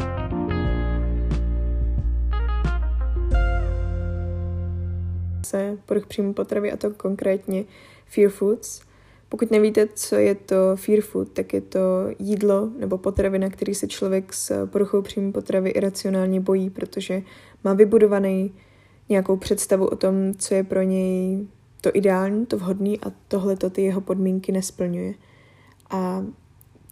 Se 5.47 5.79
poruch 5.87 6.07
příjmu 6.07 6.35
potravy 6.35 6.73
a 6.73 6.77
to 6.77 6.91
konkrétně 6.91 7.65
Fear 8.07 8.31
Foods. 8.31 8.90
Pokud 9.31 9.51
nevíte, 9.51 9.89
co 9.95 10.15
je 10.17 10.35
to 10.35 10.57
fear 10.75 11.01
food, 11.01 11.29
tak 11.29 11.55
je 11.55 11.61
to 11.61 11.81
jídlo 12.19 12.71
nebo 12.79 12.99
potravina, 12.99 13.51
který 13.51 13.75
se 13.75 13.87
člověk 13.87 14.33
s 14.33 14.67
poruchou 14.67 15.03
příjmu 15.03 15.33
potravy 15.33 15.71
iracionálně 15.71 16.41
bojí, 16.41 16.71
protože 16.71 17.23
má 17.65 17.75
vybudovaný 17.75 18.55
nějakou 19.09 19.37
představu 19.37 19.87
o 19.87 19.97
tom, 19.97 20.15
co 20.39 20.55
je 20.55 20.65
pro 20.65 20.83
něj 20.83 21.47
to 21.81 21.91
ideální, 21.95 22.47
to 22.47 22.57
vhodný 22.57 23.01
a 23.01 23.13
tohle 23.29 23.57
to 23.57 23.71
ty 23.71 23.83
jeho 23.83 24.01
podmínky 24.01 24.53
nesplňuje. 24.53 25.15
A 25.91 26.25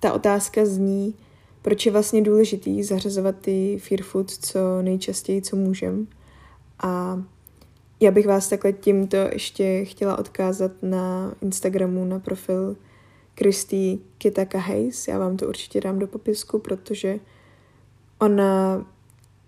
ta 0.00 0.12
otázka 0.12 0.66
zní, 0.66 1.14
proč 1.62 1.87
je 1.87 1.92
vlastně 1.92 2.23
důležitý 2.23 2.83
zařazovat 2.83 3.37
ty 3.40 3.78
fear 3.83 4.02
food 4.02 4.30
co 4.30 4.83
nejčastěji, 4.83 5.42
co 5.42 5.57
můžem. 5.57 6.07
A 6.83 7.23
já 8.00 8.11
bych 8.11 8.26
vás 8.26 8.49
takhle 8.49 8.73
tímto 8.73 9.17
ještě 9.17 9.85
chtěla 9.85 10.19
odkázat 10.19 10.73
na 10.83 11.35
Instagramu, 11.43 12.05
na 12.05 12.19
profil 12.19 12.76
Kristy 13.35 13.99
Kitaka 14.19 14.59
Hayes. 14.59 15.09
Já 15.09 15.19
vám 15.19 15.37
to 15.37 15.49
určitě 15.49 15.81
dám 15.81 15.99
do 15.99 16.07
popisku, 16.07 16.59
protože 16.59 17.21
ona 18.19 18.87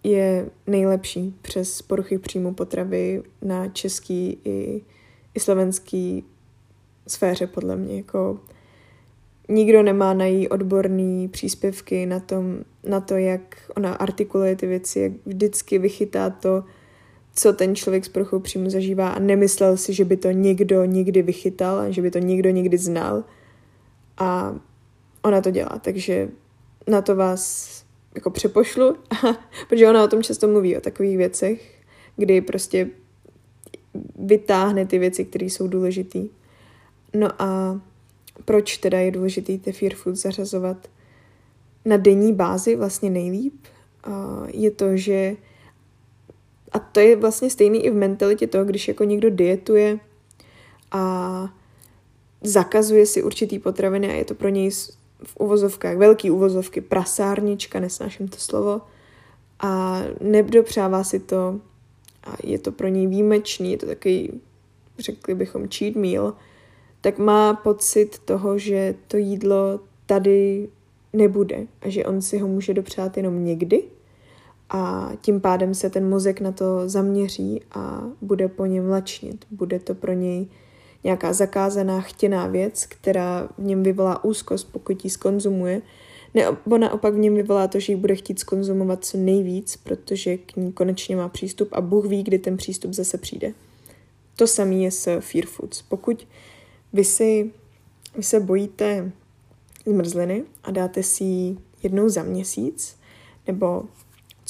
je 0.05 0.51
nejlepší 0.67 1.35
přes 1.43 1.83
poruchy 1.83 2.19
příjmu 2.19 2.55
potravy 2.55 3.23
na 3.43 3.69
český 3.69 4.39
i, 4.45 4.83
i 5.35 5.41
slovenský 5.41 6.25
sféře, 7.07 7.47
podle 7.47 7.77
mě. 7.77 7.97
Jako 7.97 8.41
nikdo 9.49 9.83
nemá 9.83 10.15
na 10.15 10.25
její 10.25 10.49
odborné 10.49 11.29
příspěvky 11.29 12.07
na, 12.07 12.21
tom, 12.21 12.59
na 12.85 13.01
to, 13.01 13.17
jak 13.17 13.71
ona 13.77 13.95
artikuluje 13.95 14.57
ty 14.57 14.67
věci, 14.67 15.01
jak 15.01 15.13
vždycky 15.27 15.79
vychytá 15.79 16.31
to, 16.31 16.65
co 17.35 17.53
ten 17.53 17.75
člověk 17.75 18.05
s 18.05 18.09
poruchou 18.09 18.41
příjmu 18.41 18.71
zažívá 18.71 19.11
a 19.11 19.19
nemyslel 19.19 19.77
si, 19.77 19.95
že 19.95 20.05
by 20.05 20.17
to 20.17 20.31
někdo 20.31 20.85
nikdy 20.85 21.23
vychytal 21.23 21.79
a 21.79 21.91
že 21.91 22.03
by 22.03 22.11
to 22.11 22.19
někdo 22.19 22.51
nikdy 22.51 22.79
znal. 22.79 23.25
A 24.19 24.55
ona 25.23 25.41
to 25.41 25.51
dělá, 25.51 25.79
takže 25.81 26.29
na 26.87 27.03
to 27.03 27.17
vás 27.17 27.71
jako 28.15 28.31
přepošlu, 28.31 28.97
protože 29.69 29.89
ona 29.89 30.05
o 30.05 30.09
tom 30.09 30.23
často 30.23 30.49
mluví, 30.49 30.77
o 30.77 30.81
takových 30.81 31.17
věcech, 31.17 31.83
kdy 32.17 32.41
prostě 32.41 32.91
vytáhne 34.19 34.87
ty 34.87 34.99
věci, 34.99 35.25
které 35.25 35.47
jsou 35.47 35.69
důležité. 35.69 36.19
No 37.15 37.43
a 37.43 37.81
proč 38.45 38.77
teda 38.77 38.99
je 38.99 39.11
důležitý 39.11 39.59
ty 39.59 39.73
fear 39.73 39.95
food 39.95 40.17
zařazovat 40.17 40.89
na 41.85 41.97
denní 41.97 42.33
bázi 42.33 42.77
vlastně 42.77 43.11
nejlíp, 43.11 43.55
je 44.47 44.71
to, 44.71 44.97
že 44.97 45.37
a 46.73 46.79
to 46.79 47.01
je 47.01 47.17
vlastně 47.17 47.51
stejný 47.51 47.85
i 47.85 47.91
v 47.91 47.95
mentalitě 47.95 48.47
toho, 48.47 48.65
když 48.65 48.89
jako 48.89 49.05
někdo 49.05 49.31
dietuje 49.31 49.99
a 50.93 51.55
zakazuje 52.43 53.07
si 53.07 53.23
určitý 53.23 53.59
potraviny 53.59 54.09
a 54.09 54.13
je 54.13 54.25
to 54.25 54.35
pro 54.35 54.49
něj 54.49 54.71
v 55.25 55.37
uvozovkách, 55.39 55.97
velký 55.97 56.31
uvozovky, 56.31 56.81
prasárnička, 56.81 57.81
nesnáším 57.81 58.29
to 58.29 58.37
slovo, 58.37 58.81
a 59.61 60.03
nedopřává 60.21 61.05
si 61.05 61.21
to 61.21 61.61
a 62.25 62.37
je 62.45 62.59
to 62.59 62.73
pro 62.73 62.89
něj 62.89 63.07
výjimečný, 63.07 63.73
je 63.73 63.79
to 63.79 63.87
takový, 63.87 64.41
řekli 64.99 65.35
bychom, 65.35 65.69
cheat 65.69 65.95
meal, 65.95 66.35
tak 67.01 67.19
má 67.19 67.55
pocit 67.55 68.19
toho, 68.19 68.59
že 68.59 68.95
to 69.09 69.17
jídlo 69.17 69.81
tady 70.07 70.69
nebude 71.13 71.67
a 71.81 71.89
že 71.89 72.05
on 72.05 72.23
si 72.23 72.39
ho 72.39 72.49
může 72.49 72.75
dopřát 72.75 73.17
jenom 73.17 73.45
někdy 73.45 73.83
a 74.71 75.13
tím 75.21 75.41
pádem 75.41 75.75
se 75.75 75.91
ten 75.91 76.09
mozek 76.09 76.41
na 76.41 76.53
to 76.53 76.89
zaměří 76.89 77.61
a 77.73 78.03
bude 78.21 78.49
po 78.49 78.67
něm 78.67 78.89
lačnit. 78.89 79.45
Bude 79.51 79.79
to 79.79 79.95
pro 79.95 80.13
něj 80.13 80.47
nějaká 81.05 81.33
zakázaná, 81.33 82.01
chtěná 82.01 82.47
věc, 82.47 82.87
která 82.87 83.49
v 83.59 83.63
něm 83.63 83.83
vyvolá 83.83 84.25
úzkost, 84.25 84.73
pokud 84.73 85.05
ji 85.05 85.11
skonzumuje, 85.11 85.83
nebo 86.35 86.79
naopak 86.79 87.15
v 87.15 87.19
něm 87.19 87.35
vyvolá 87.35 87.69
to, 87.69 87.81
že 87.81 87.93
ji 87.93 87.97
bude 87.97 88.15
chtít 88.15 88.39
skonzumovat 88.39 89.05
co 89.05 89.19
nejvíc, 89.19 89.77
protože 89.77 90.37
k 90.37 90.57
ní 90.57 90.73
konečně 90.73 91.17
má 91.17 91.29
přístup 91.29 91.69
a 91.73 91.81
Bůh 91.81 92.07
ví, 92.07 92.23
kdy 92.23 92.39
ten 92.39 92.57
přístup 92.57 92.93
zase 92.93 93.19
přijde. 93.19 93.53
To 94.37 94.47
samé 94.47 94.75
je 94.75 94.91
s 94.91 95.21
Fear 95.21 95.47
Foods. 95.47 95.83
Pokud 95.83 96.27
vy, 96.93 97.05
si, 97.05 97.51
vy 98.17 98.23
se 98.23 98.41
bojíte 98.41 99.13
zmrzliny 99.87 100.45
a 100.63 100.71
dáte 100.71 101.03
si 101.03 101.25
ji 101.25 101.57
jednou 101.83 102.09
za 102.09 102.23
měsíc, 102.23 102.97
nebo 103.47 103.85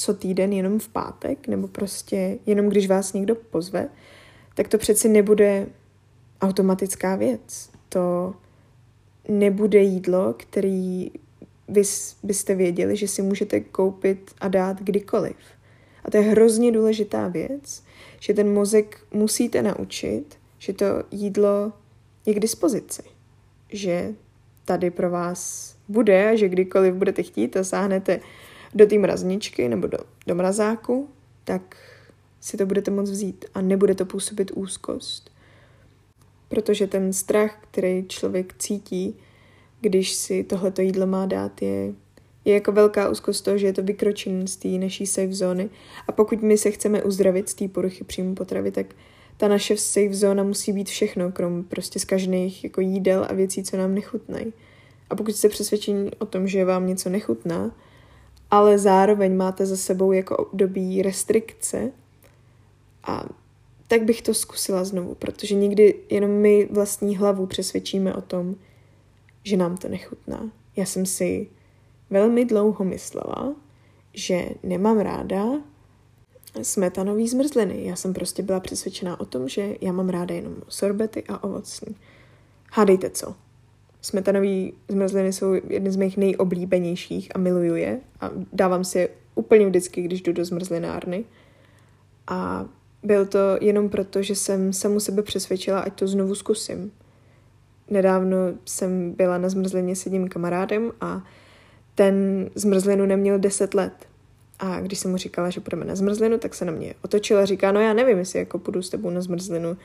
co 0.01 0.13
týden 0.13 0.53
jenom 0.53 0.79
v 0.79 0.87
pátek, 0.87 1.47
nebo 1.47 1.67
prostě 1.67 2.37
jenom 2.45 2.69
když 2.69 2.87
vás 2.87 3.13
někdo 3.13 3.35
pozve, 3.35 3.89
tak 4.53 4.67
to 4.67 4.77
přeci 4.77 5.09
nebude 5.09 5.67
automatická 6.41 7.15
věc. 7.15 7.69
To 7.89 8.33
nebude 9.29 9.81
jídlo, 9.81 10.35
který 10.37 11.11
vy 11.67 11.81
byste 12.23 12.55
věděli, 12.55 12.95
že 12.95 13.07
si 13.07 13.21
můžete 13.21 13.59
koupit 13.59 14.31
a 14.39 14.47
dát 14.47 14.81
kdykoliv. 14.81 15.35
A 16.03 16.11
to 16.11 16.17
je 16.17 16.23
hrozně 16.23 16.71
důležitá 16.71 17.27
věc, 17.27 17.83
že 18.19 18.33
ten 18.33 18.53
mozek 18.53 18.99
musíte 19.13 19.61
naučit, 19.61 20.37
že 20.59 20.73
to 20.73 20.85
jídlo 21.11 21.73
je 22.25 22.33
k 22.33 22.39
dispozici. 22.39 23.03
Že 23.69 24.13
tady 24.65 24.91
pro 24.91 25.09
vás 25.09 25.71
bude 25.87 26.29
a 26.29 26.35
že 26.35 26.49
kdykoliv 26.49 26.93
budete 26.93 27.23
chtít 27.23 27.57
a 27.57 27.63
sáhnete 27.63 28.19
do 28.73 28.85
té 28.85 28.97
mrazničky 28.97 29.69
nebo 29.69 29.87
do, 29.87 29.97
do 30.27 30.35
mrazáku, 30.35 31.09
tak 31.43 31.77
si 32.41 32.57
to 32.57 32.65
budete 32.65 32.91
moct 32.91 33.09
vzít 33.09 33.45
a 33.53 33.61
nebude 33.61 33.95
to 33.95 34.05
působit 34.05 34.51
úzkost. 34.55 35.31
Protože 36.47 36.87
ten 36.87 37.13
strach, 37.13 37.57
který 37.61 38.05
člověk 38.07 38.53
cítí, 38.59 39.15
když 39.81 40.13
si 40.13 40.43
tohleto 40.43 40.81
jídlo 40.81 41.07
má 41.07 41.25
dát, 41.25 41.61
je, 41.61 41.93
je 42.45 42.53
jako 42.53 42.71
velká 42.71 43.09
úzkost 43.09 43.45
toho, 43.45 43.57
že 43.57 43.65
je 43.65 43.73
to 43.73 43.83
vykročení 43.83 44.47
z 44.47 44.55
té 44.55 44.67
naší 44.67 45.05
safe 45.05 45.33
zóny. 45.33 45.69
A 46.07 46.11
pokud 46.11 46.41
my 46.41 46.57
se 46.57 46.71
chceme 46.71 47.03
uzdravit 47.03 47.49
z 47.49 47.53
té 47.53 47.67
poruchy 47.67 48.03
příjmu 48.03 48.35
potravy, 48.35 48.71
tak 48.71 48.95
ta 49.37 49.47
naše 49.47 49.77
safe 49.77 50.13
zóna 50.13 50.43
musí 50.43 50.73
být 50.73 50.89
všechno, 50.89 51.31
krom 51.31 51.63
prostě 51.63 51.99
z 51.99 52.05
každých 52.05 52.63
jako 52.63 52.81
jídel 52.81 53.27
a 53.29 53.33
věcí, 53.33 53.63
co 53.63 53.77
nám 53.77 53.95
nechutnají. 53.95 54.53
A 55.09 55.15
pokud 55.15 55.35
jste 55.35 55.49
přesvědčení 55.49 56.11
o 56.19 56.25
tom, 56.25 56.47
že 56.47 56.65
vám 56.65 56.87
něco 56.87 57.09
nechutná, 57.09 57.71
ale 58.51 58.77
zároveň 58.77 59.35
máte 59.35 59.65
za 59.65 59.77
sebou 59.77 60.11
jako 60.11 60.37
období 60.37 61.01
restrikce 61.01 61.91
a 63.03 63.25
tak 63.87 64.03
bych 64.03 64.21
to 64.21 64.33
zkusila 64.33 64.83
znovu, 64.83 65.15
protože 65.15 65.55
někdy 65.55 65.95
jenom 66.09 66.31
my 66.31 66.67
vlastní 66.71 67.17
hlavu 67.17 67.45
přesvědčíme 67.45 68.13
o 68.13 68.21
tom, 68.21 68.55
že 69.43 69.57
nám 69.57 69.77
to 69.77 69.87
nechutná. 69.87 70.51
Já 70.75 70.85
jsem 70.85 71.05
si 71.05 71.47
velmi 72.09 72.45
dlouho 72.45 72.85
myslela, 72.85 73.55
že 74.13 74.45
nemám 74.63 74.99
ráda 74.99 75.45
smetanový 76.61 77.27
zmrzliny. 77.27 77.85
Já 77.85 77.95
jsem 77.95 78.13
prostě 78.13 78.43
byla 78.43 78.59
přesvědčená 78.59 79.19
o 79.19 79.25
tom, 79.25 79.49
že 79.49 79.75
já 79.81 79.91
mám 79.91 80.09
ráda 80.09 80.35
jenom 80.35 80.55
sorbety 80.67 81.23
a 81.27 81.43
ovocní. 81.43 81.95
Hádejte 82.71 83.09
co? 83.09 83.35
Smetanový 84.01 84.73
zmrzliny 84.87 85.33
jsou 85.33 85.53
jedny 85.53 85.91
z 85.91 85.95
mých 85.95 86.17
nejoblíbenějších 86.17 87.35
a 87.35 87.37
miluju 87.37 87.75
je 87.75 87.99
a 88.21 88.29
dávám 88.53 88.83
si 88.83 88.99
je 88.99 89.09
úplně 89.35 89.65
vždycky, 89.65 90.01
když 90.01 90.21
jdu 90.21 90.33
do 90.33 90.45
zmrzlinárny. 90.45 91.25
A 92.27 92.65
byl 93.03 93.25
to 93.25 93.39
jenom 93.61 93.89
proto, 93.89 94.21
že 94.21 94.35
jsem 94.35 94.73
samu 94.73 94.99
sebe 94.99 95.21
přesvědčila, 95.21 95.79
ať 95.79 95.93
to 95.93 96.07
znovu 96.07 96.35
zkusím. 96.35 96.91
Nedávno 97.89 98.37
jsem 98.65 99.11
byla 99.11 99.37
na 99.37 99.49
zmrzlině 99.49 99.95
s 99.95 100.05
jedním 100.05 100.27
kamarádem 100.27 100.91
a 101.01 101.23
ten 101.95 102.49
zmrzlinu 102.55 103.05
neměl 103.05 103.39
10 103.39 103.73
let. 103.73 103.93
A 104.59 104.79
když 104.79 104.99
jsem 104.99 105.11
mu 105.11 105.17
říkala, 105.17 105.49
že 105.49 105.61
půjdeme 105.61 105.85
na 105.85 105.95
zmrzlinu, 105.95 106.37
tak 106.37 106.55
se 106.55 106.65
na 106.65 106.71
mě 106.71 106.93
otočila 107.01 107.41
a 107.41 107.45
říká, 107.45 107.71
no 107.71 107.79
já 107.79 107.93
nevím, 107.93 108.17
jestli 108.17 108.39
jako 108.39 108.59
půjdu 108.59 108.81
s 108.81 108.89
tebou 108.89 109.09
na 109.09 109.21
zmrzlinu. 109.21 109.77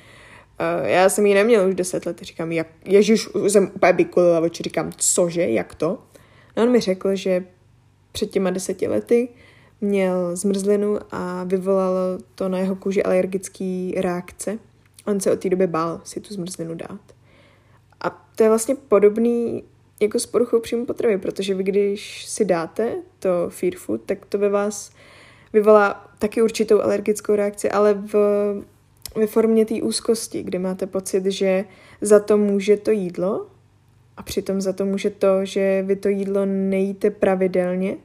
Uh, 0.61 0.89
já 0.89 1.09
jsem 1.09 1.27
ji 1.27 1.35
neměla 1.35 1.67
už 1.67 1.75
10 1.75 2.07
let. 2.07 2.19
Říkám, 2.23 2.53
jak, 2.53 2.67
ježiš, 2.85 3.29
jsem 3.49 3.71
úplně 3.75 3.93
vykulila 3.93 4.41
oči, 4.41 4.63
říkám, 4.63 4.93
cože, 4.97 5.49
jak 5.49 5.75
to? 5.75 5.99
No 6.57 6.63
on 6.63 6.71
mi 6.71 6.81
řekl, 6.81 7.17
že 7.17 7.45
před 8.13 8.31
těma 8.31 8.51
deseti 8.51 8.89
lety 8.89 9.29
měl 9.81 10.37
zmrzlinu 10.37 10.99
a 11.11 11.45
vyvolalo 11.45 12.19
to 12.35 12.49
na 12.49 12.59
jeho 12.59 12.77
kůži 12.77 13.03
alergické 13.03 13.91
reakce. 13.97 14.59
On 15.07 15.21
se 15.21 15.33
od 15.33 15.41
té 15.41 15.49
doby 15.49 15.67
bál 15.67 16.01
si 16.05 16.21
tu 16.21 16.35
zmrzlinu 16.35 16.75
dát. 16.75 17.01
A 18.01 18.11
to 18.37 18.43
je 18.43 18.49
vlastně 18.49 18.75
podobný 18.75 19.65
jako 20.01 20.19
s 20.19 20.27
poruchou 20.27 20.61
příjmu 20.61 20.87
potravy, 20.87 21.19
protože 21.19 21.55
vy 21.55 21.63
když 21.63 22.27
si 22.27 22.45
dáte 22.45 22.97
to 23.19 23.29
fear 23.49 23.75
food, 23.77 24.01
tak 24.07 24.27
to 24.27 24.39
ve 24.39 24.49
vás 24.49 24.91
vyvolá 25.53 26.11
taky 26.19 26.43
určitou 26.43 26.81
alergickou 26.81 27.35
reakci, 27.35 27.71
ale 27.71 27.95
v, 27.95 28.15
ve 29.17 29.27
formě 29.27 29.67
té 29.67 29.75
úzkosti, 29.75 30.43
kdy 30.43 30.59
máte 30.59 30.87
pocit, 30.87 31.27
že 31.27 31.65
za 32.01 32.21
to 32.21 32.37
může 32.39 32.77
to 32.77 32.91
jídlo 32.91 33.47
a 34.17 34.23
přitom 34.23 34.61
za 34.61 34.73
to 34.73 34.85
může 34.85 35.11
to, 35.11 35.45
že 35.45 35.83
vy 35.83 35.97
to 35.97 36.09
jídlo 36.09 36.47
nejíte 36.47 37.11
pravidelně 37.11 37.97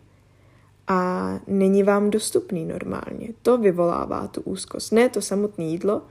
a 0.88 1.40
není 1.48 1.84
vám 1.84 2.10
dostupný 2.10 2.66
normálně. 2.66 3.28
To 3.42 3.58
vyvolává 3.58 4.28
tu 4.28 4.42
úzkost. 4.42 4.92
Ne 4.92 5.10
to 5.10 5.22
samotné 5.22 5.64
jídlo, 5.64 6.02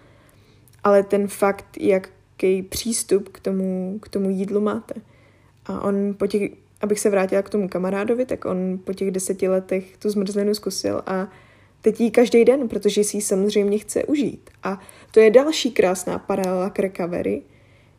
ale 0.85 1.03
ten 1.03 1.29
fakt, 1.29 1.67
jaký 1.81 2.63
přístup 2.63 3.29
k 3.29 3.41
tomu, 3.41 3.99
k 4.03 4.09
tomu 4.09 4.31
jídlu 4.31 4.61
máte. 4.61 4.95
A 5.67 5.81
on 5.81 6.15
po 6.19 6.27
těch, 6.27 6.51
abych 6.81 7.01
se 7.01 7.11
vrátila 7.11 7.43
k 7.43 7.51
tomu 7.51 7.69
kamarádovi, 7.69 8.27
tak 8.27 8.45
on 8.45 8.79
po 8.85 8.93
těch 8.93 9.11
deseti 9.11 9.49
letech 9.49 9.97
tu 9.97 10.11
zmrzlinu 10.11 10.55
zkusil 10.55 11.03
a 11.07 11.29
teď 11.83 12.01
jí 12.01 12.11
každý 12.11 12.45
den, 12.45 12.69
protože 12.69 13.05
si 13.05 13.17
ji 13.17 13.21
samozřejmě 13.21 13.79
chce 13.79 14.05
užít. 14.05 14.51
A 14.63 14.81
to 15.11 15.21
je 15.21 15.31
další 15.31 15.71
krásná 15.71 16.19
paralela 16.19 16.71
k 16.71 16.79
recovery, 16.79 17.43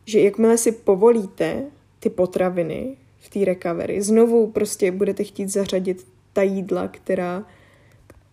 že 0.04 0.20
jakmile 0.20 0.58
si 0.58 0.72
povolíte 0.72 1.64
ty 2.00 2.10
potraviny 2.10 2.96
v 3.18 3.30
té 3.30 3.44
recovery, 3.44 4.02
znovu 4.02 4.46
prostě 4.46 4.92
budete 4.92 5.24
chtít 5.24 5.48
zařadit 5.48 6.06
ta 6.32 6.42
jídla, 6.42 6.88
která, 6.88 7.46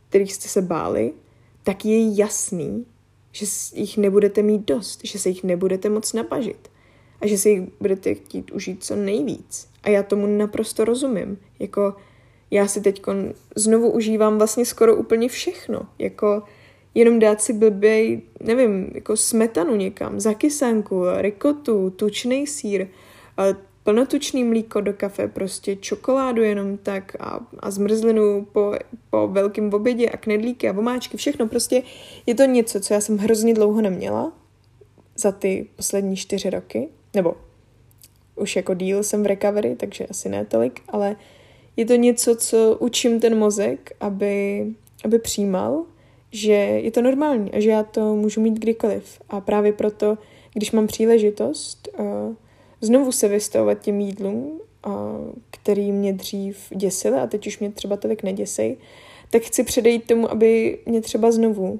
kterých 0.09 0.33
jste 0.33 0.49
se 0.49 0.61
báli, 0.61 1.13
tak 1.63 1.85
je 1.85 2.15
jasný, 2.15 2.85
že 3.31 3.45
jich 3.73 3.97
nebudete 3.97 4.41
mít 4.41 4.65
dost, 4.65 5.01
že 5.03 5.19
se 5.19 5.29
jich 5.29 5.43
nebudete 5.43 5.89
moc 5.89 6.13
napažit 6.13 6.69
a 7.21 7.27
že 7.27 7.37
si 7.37 7.49
jich 7.49 7.61
budete 7.79 8.15
chtít 8.15 8.51
užít 8.51 8.83
co 8.83 8.95
nejvíc. 8.95 9.69
A 9.83 9.89
já 9.89 10.03
tomu 10.03 10.27
naprosto 10.37 10.85
rozumím. 10.85 11.37
Jako 11.59 11.95
já 12.51 12.67
si 12.67 12.81
teď 12.81 13.01
znovu 13.55 13.91
užívám 13.91 14.37
vlastně 14.37 14.65
skoro 14.65 14.95
úplně 14.95 15.29
všechno. 15.29 15.81
Jako 15.99 16.43
jenom 16.95 17.19
dát 17.19 17.41
si 17.41 17.53
blbej, 17.53 18.21
nevím, 18.43 18.91
jako 18.93 19.17
smetanu 19.17 19.75
někam, 19.75 20.19
zakysanku, 20.19 21.03
rikotu, 21.17 21.89
tučný 21.89 22.47
sír, 22.47 22.87
plnotučný 23.83 24.43
mlíko 24.43 24.81
do 24.81 24.93
kafe, 24.93 25.27
prostě 25.27 25.75
čokoládu 25.75 26.41
jenom 26.41 26.77
tak 26.77 27.15
a, 27.19 27.39
a 27.59 27.71
zmrzlinu 27.71 28.47
po, 28.51 28.73
po 29.09 29.27
velkém 29.27 29.73
obědě 29.73 30.09
a 30.09 30.17
knedlíky 30.17 30.69
a 30.69 30.71
vomáčky, 30.71 31.17
všechno 31.17 31.47
prostě 31.47 31.83
je 32.25 32.35
to 32.35 32.43
něco, 32.43 32.79
co 32.79 32.93
já 32.93 33.01
jsem 33.01 33.17
hrozně 33.17 33.53
dlouho 33.53 33.81
neměla 33.81 34.31
za 35.15 35.31
ty 35.31 35.67
poslední 35.75 36.15
čtyři 36.15 36.49
roky, 36.49 36.89
nebo 37.13 37.35
už 38.35 38.55
jako 38.55 38.73
díl 38.73 39.03
jsem 39.03 39.23
v 39.23 39.25
recovery, 39.25 39.75
takže 39.75 40.05
asi 40.05 40.29
ne 40.29 40.45
tolik, 40.45 40.81
ale 40.89 41.15
je 41.79 41.85
to 41.85 41.95
něco, 41.95 42.35
co 42.35 42.77
učím 42.79 43.19
ten 43.19 43.37
mozek, 43.37 43.91
aby, 43.99 44.65
aby 45.05 45.19
přijímal, 45.19 45.83
že 46.31 46.53
je 46.53 46.91
to 46.91 47.01
normální 47.01 47.51
a 47.51 47.59
že 47.59 47.69
já 47.69 47.83
to 47.83 48.15
můžu 48.15 48.41
mít 48.41 48.59
kdykoliv. 48.59 49.21
A 49.29 49.41
právě 49.41 49.73
proto, 49.73 50.17
když 50.53 50.71
mám 50.71 50.87
příležitost 50.87 51.89
uh, 51.99 52.05
znovu 52.81 53.11
se 53.11 53.27
vystavovat 53.27 53.81
těm 53.81 53.99
jídlům, 53.99 54.59
uh, 54.87 54.93
který 55.51 55.91
mě 55.91 56.13
dřív 56.13 56.57
děsily 56.75 57.17
a 57.17 57.27
teď 57.27 57.47
už 57.47 57.59
mě 57.59 57.71
třeba 57.71 57.97
tolik 57.97 58.23
neděsej, 58.23 58.77
tak 59.29 59.41
chci 59.41 59.63
předejít 59.63 60.07
tomu, 60.07 60.31
aby 60.31 60.79
mě 60.85 61.01
třeba 61.01 61.31
znovu 61.31 61.79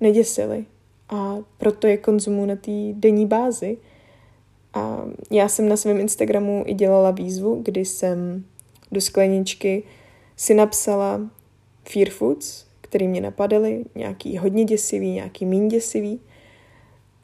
neděsily. 0.00 0.64
A 1.08 1.36
proto 1.58 1.86
je 1.86 1.96
konzumu 1.96 2.46
na 2.46 2.56
té 2.56 2.72
denní 2.92 3.26
bázi. 3.26 3.76
A 4.72 5.04
já 5.30 5.48
jsem 5.48 5.68
na 5.68 5.76
svém 5.76 6.00
Instagramu 6.00 6.64
i 6.66 6.74
dělala 6.74 7.10
výzvu, 7.10 7.60
kdy 7.64 7.84
jsem 7.84 8.44
do 8.94 9.00
skleničky 9.00 9.82
si 10.36 10.54
napsala 10.54 11.20
fear 11.88 12.10
foods, 12.10 12.66
který 12.80 13.08
mě 13.08 13.20
napadaly, 13.20 13.84
nějaký 13.94 14.38
hodně 14.38 14.64
děsivý, 14.64 15.10
nějaký 15.10 15.46
méně 15.46 15.68
děsivý. 15.68 16.20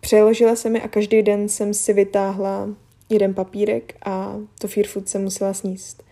Přeložila 0.00 0.56
jsem 0.56 0.76
je 0.76 0.82
a 0.82 0.88
každý 0.88 1.22
den 1.22 1.48
jsem 1.48 1.74
si 1.74 1.92
vytáhla 1.92 2.68
jeden 3.08 3.34
papírek 3.34 3.94
a 4.04 4.36
to 4.58 4.68
fear 4.68 4.86
food 4.86 5.08
jsem 5.08 5.22
musela 5.22 5.54
sníst. 5.54 6.02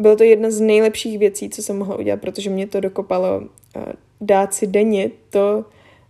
Bylo 0.00 0.16
to 0.16 0.24
jedna 0.24 0.50
z 0.50 0.60
nejlepších 0.60 1.18
věcí, 1.18 1.50
co 1.50 1.62
jsem 1.62 1.78
mohla 1.78 1.96
udělat, 1.96 2.20
protože 2.20 2.50
mě 2.50 2.66
to 2.66 2.80
dokopalo 2.80 3.42
eh, 3.76 3.92
dát 4.20 4.54
si 4.54 4.66
denně 4.66 5.10
to, 5.30 5.64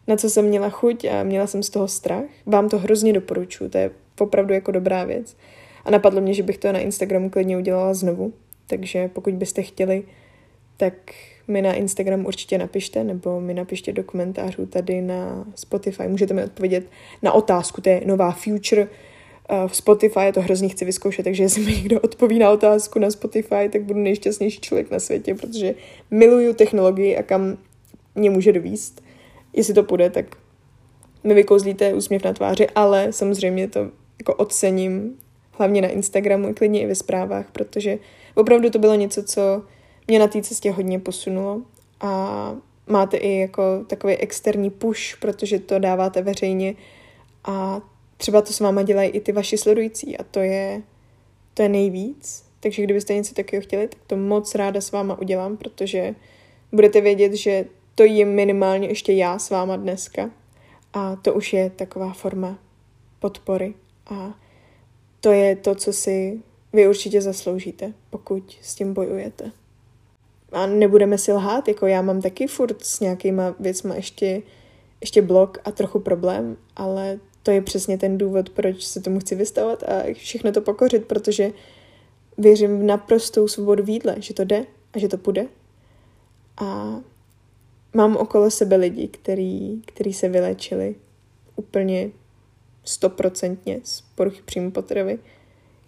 na 0.07 0.17
co 0.17 0.31
jsem 0.31 0.45
měla 0.45 0.71
chuť 0.71 1.05
a 1.05 1.23
měla 1.23 1.47
jsem 1.47 1.63
z 1.63 1.71
toho 1.71 1.89
strach. 1.89 2.25
Vám 2.47 2.69
to 2.69 2.79
hrozně 2.79 3.13
doporučuji, 3.13 3.71
to 3.71 3.79
je 3.79 3.91
opravdu 4.19 4.55
jako 4.55 4.71
dobrá 4.71 5.05
věc. 5.05 5.37
A 5.85 5.91
napadlo 5.91 6.21
mě, 6.21 6.35
že 6.35 6.43
bych 6.43 6.59
to 6.59 6.73
na 6.73 6.79
Instagramu 6.79 7.31
klidně 7.31 7.57
udělala 7.57 7.95
znovu. 7.95 8.33
Takže 8.67 9.09
pokud 9.09 9.35
byste 9.35 9.63
chtěli, 9.63 10.03
tak 10.77 10.95
mi 11.49 11.63
na 11.63 11.73
Instagram 11.73 12.27
určitě 12.27 12.59
napište, 12.59 13.05
nebo 13.05 13.41
mi 13.41 13.55
napište 13.55 13.93
do 13.93 14.05
komentářů 14.05 14.67
tady 14.67 15.03
na 15.03 15.45
Spotify. 15.55 16.09
Můžete 16.09 16.35
mi 16.35 16.45
odpovědět 16.45 16.87
na 17.23 17.33
otázku, 17.33 17.81
to 17.81 17.89
je 17.89 18.03
nová 18.07 18.33
future. 18.33 18.83
Uh, 18.83 19.69
v 19.69 19.77
Spotify 19.77 20.33
to 20.35 20.41
hrozně 20.41 20.69
chci 20.69 20.85
vyzkoušet, 20.85 21.23
takže 21.23 21.43
jestli 21.43 21.63
mi 21.63 21.73
někdo 21.73 22.01
odpoví 22.01 22.39
na 22.39 22.51
otázku 22.51 22.99
na 22.99 23.11
Spotify, 23.11 23.69
tak 23.73 23.83
budu 23.83 24.01
nejšťastnější 24.01 24.61
člověk 24.61 24.91
na 24.91 24.99
světě, 24.99 25.35
protože 25.35 25.75
miluju 26.11 26.55
technologii 26.55 27.17
a 27.17 27.23
kam 27.23 27.59
mě 28.15 28.31
může 28.31 28.53
dovíst. 28.53 29.03
Jestli 29.53 29.75
to 29.75 29.83
půjde, 29.83 30.11
tak 30.11 30.37
mi 31.25 31.35
vykouzlíte 31.35 31.95
úsměv 31.95 32.25
na 32.25 32.33
tváři, 32.33 32.67
ale 32.75 33.13
samozřejmě 33.13 33.69
to 33.69 33.91
jako 34.19 34.35
ocením, 34.35 35.17
hlavně 35.53 35.83
na 35.83 35.89
Instagramu, 35.89 36.55
klidně 36.55 36.81
i 36.81 36.87
ve 36.87 36.95
zprávách, 36.95 37.47
protože 37.53 37.99
opravdu 38.37 38.71
to 38.71 38.79
bylo 38.79 38.95
něco, 38.95 39.23
co 39.23 39.63
mě 40.09 40.19
na 40.19 40.27
té 40.27 40.43
cestě 40.43 40.71
hodně 40.71 40.99
posunulo 40.99 41.63
a 42.01 42.57
máte 42.87 43.17
i 43.17 43.39
jako 43.39 43.63
takový 43.87 44.17
externí 44.17 44.71
push, 44.71 45.17
protože 45.21 45.59
to 45.59 45.79
dáváte 45.79 46.23
veřejně 46.23 46.75
a 47.45 47.81
třeba 48.17 48.43
to 48.43 48.53
s 48.53 48.61
váma 48.61 48.83
dělají 48.83 49.11
i 49.11 49.21
ty 49.21 49.33
vaši 49.33 49.59
sledující 49.59 50.19
a 50.19 50.25
to 50.25 50.41
je, 50.41 50.83
to 51.55 51.63
je 51.63 51.69
nejvíc. 51.69 52.45
Takže 52.61 52.83
kdybyste 52.83 53.15
něco 53.15 53.35
takového 53.35 53.63
chtěli, 53.63 53.89
tak 53.89 54.01
to 54.07 54.17
moc 54.17 54.55
ráda 54.55 54.81
s 54.81 54.93
váma 54.93 55.19
udělám, 55.19 55.57
protože 55.57 56.15
budete 56.73 57.01
vědět, 57.01 57.35
že 57.35 57.65
to 57.95 58.05
je 58.05 58.25
minimálně 58.25 58.89
ještě 58.89 59.13
já 59.13 59.39
s 59.39 59.51
váma 59.51 59.77
dneska. 59.77 60.31
A 60.93 61.17
to 61.17 61.35
už 61.35 61.53
je 61.53 61.71
taková 61.71 62.13
forma 62.13 62.59
podpory. 63.19 63.75
A 64.07 64.35
to 65.21 65.33
je 65.33 65.57
to, 65.57 65.75
co 65.75 65.93
si 65.93 66.43
vy 66.77 66.89
určitě 66.89 67.21
zasloužíte, 67.23 67.93
pokud 68.11 68.59
s 68.63 68.75
tím 68.75 68.95
bojujete. 68.95 69.53
A 70.53 70.67
nebudeme 70.67 71.19
si 71.19 71.33
lhát, 71.33 71.69
jako 71.69 71.87
já 71.87 72.03
mám 72.03 72.23
taky 72.23 72.47
furt 72.47 72.85
s 72.85 73.01
nějakýma 73.01 73.55
věcma 73.61 73.95
ještě, 73.95 74.43
ještě 75.01 75.23
blok 75.23 75.59
a 75.65 75.71
trochu 75.73 76.01
problém, 76.01 76.57
ale 76.77 77.19
to 77.43 77.51
je 77.51 77.63
přesně 77.63 77.99
ten 77.99 78.19
důvod, 78.19 78.51
proč 78.51 78.85
se 78.85 79.01
tomu 79.01 79.21
chci 79.21 79.35
vystavovat 79.35 79.83
a 79.83 80.15
všechno 80.15 80.53
to 80.53 80.61
pokořit, 80.61 81.05
protože 81.05 81.53
věřím 82.39 82.81
v 82.81 82.83
naprostou 82.83 83.49
svobodu 83.49 83.83
v 83.83 83.89
jídle, 83.89 84.17
že 84.19 84.35
to 84.35 84.45
jde 84.45 84.67
a 84.93 84.99
že 84.99 85.09
to 85.09 85.19
půjde. 85.19 85.47
A 86.57 87.01
mám 87.95 88.17
okolo 88.17 88.51
sebe 88.51 88.77
lidi, 88.77 89.09
který, 89.09 89.83
který 89.87 90.13
se 90.13 90.29
vylečili 90.29 90.95
úplně 91.57 92.11
stoprocentně 92.85 93.81
z 93.85 94.01
poruchy 94.01 94.43
příjmu 94.45 94.71
potravy. 94.71 95.19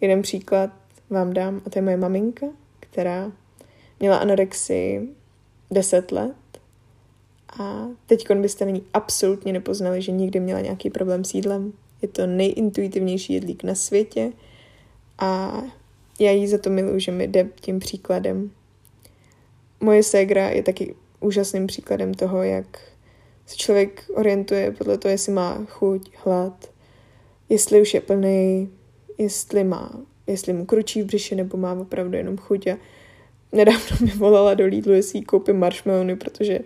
Jeden 0.01 0.23
příklad 0.23 0.71
vám 1.11 1.33
dám 1.33 1.63
a 1.67 1.71
to 1.71 1.79
je 1.79 1.83
moje 1.83 1.97
maminka, 1.97 2.47
která 2.81 3.33
měla 4.01 4.17
anorexii 4.17 5.09
10 5.71 6.13
let 6.13 6.37
a 7.59 7.89
teď 8.07 8.31
byste 8.35 8.65
na 8.65 8.71
ní 8.71 8.83
absolutně 8.95 9.53
nepoznali, 9.53 10.03
že 10.03 10.13
nikdy 10.13 10.41
měla 10.41 10.61
nějaký 10.61 10.91
problém 10.91 11.25
s 11.25 11.35
jídlem. 11.35 11.73
Je 12.03 12.09
to 12.09 12.27
nejintuitivnější 12.27 13.33
jedlík 13.33 13.65
na 13.65 13.75
světě 13.75 14.33
a 15.19 15.63
já 16.21 16.31
jí 16.31 16.49
za 16.49 16.59
to 16.59 16.71
miluji, 16.71 17.01
že 17.01 17.13
mi 17.13 17.27
jde 17.27 17.49
tím 17.61 17.79
příkladem. 17.79 18.51
Moje 19.81 20.03
ségra 20.03 20.49
je 20.49 20.63
taky 20.63 20.95
úžasným 21.21 21.67
příkladem 21.67 22.15
toho, 22.15 22.43
jak 22.43 22.81
se 23.47 23.57
člověk 23.57 24.05
orientuje 24.15 24.71
podle 24.71 24.99
toho, 24.99 25.13
jestli 25.13 25.33
má 25.33 25.65
chuť, 25.69 26.11
hlad, 26.25 26.71
jestli 27.49 27.81
už 27.81 27.95
je 27.95 28.01
plný, 28.01 28.71
jestli 29.19 29.65
má, 29.65 30.01
jestli 30.29 30.53
mu 30.53 30.65
kručí 30.65 31.03
v 31.03 31.07
břiše, 31.07 31.35
nebo 31.35 31.57
má 31.59 31.73
opravdu 31.73 32.17
jenom 32.17 32.37
chuť. 32.37 32.67
A 32.67 32.77
nedávno 33.53 33.97
mi 34.01 34.11
volala 34.11 34.55
do 34.55 34.67
Lidlu, 34.67 34.93
jestli 34.93 35.19
jí 35.19 35.25
koupím 35.25 35.59
marshmallowny, 35.59 36.17
protože 36.17 36.59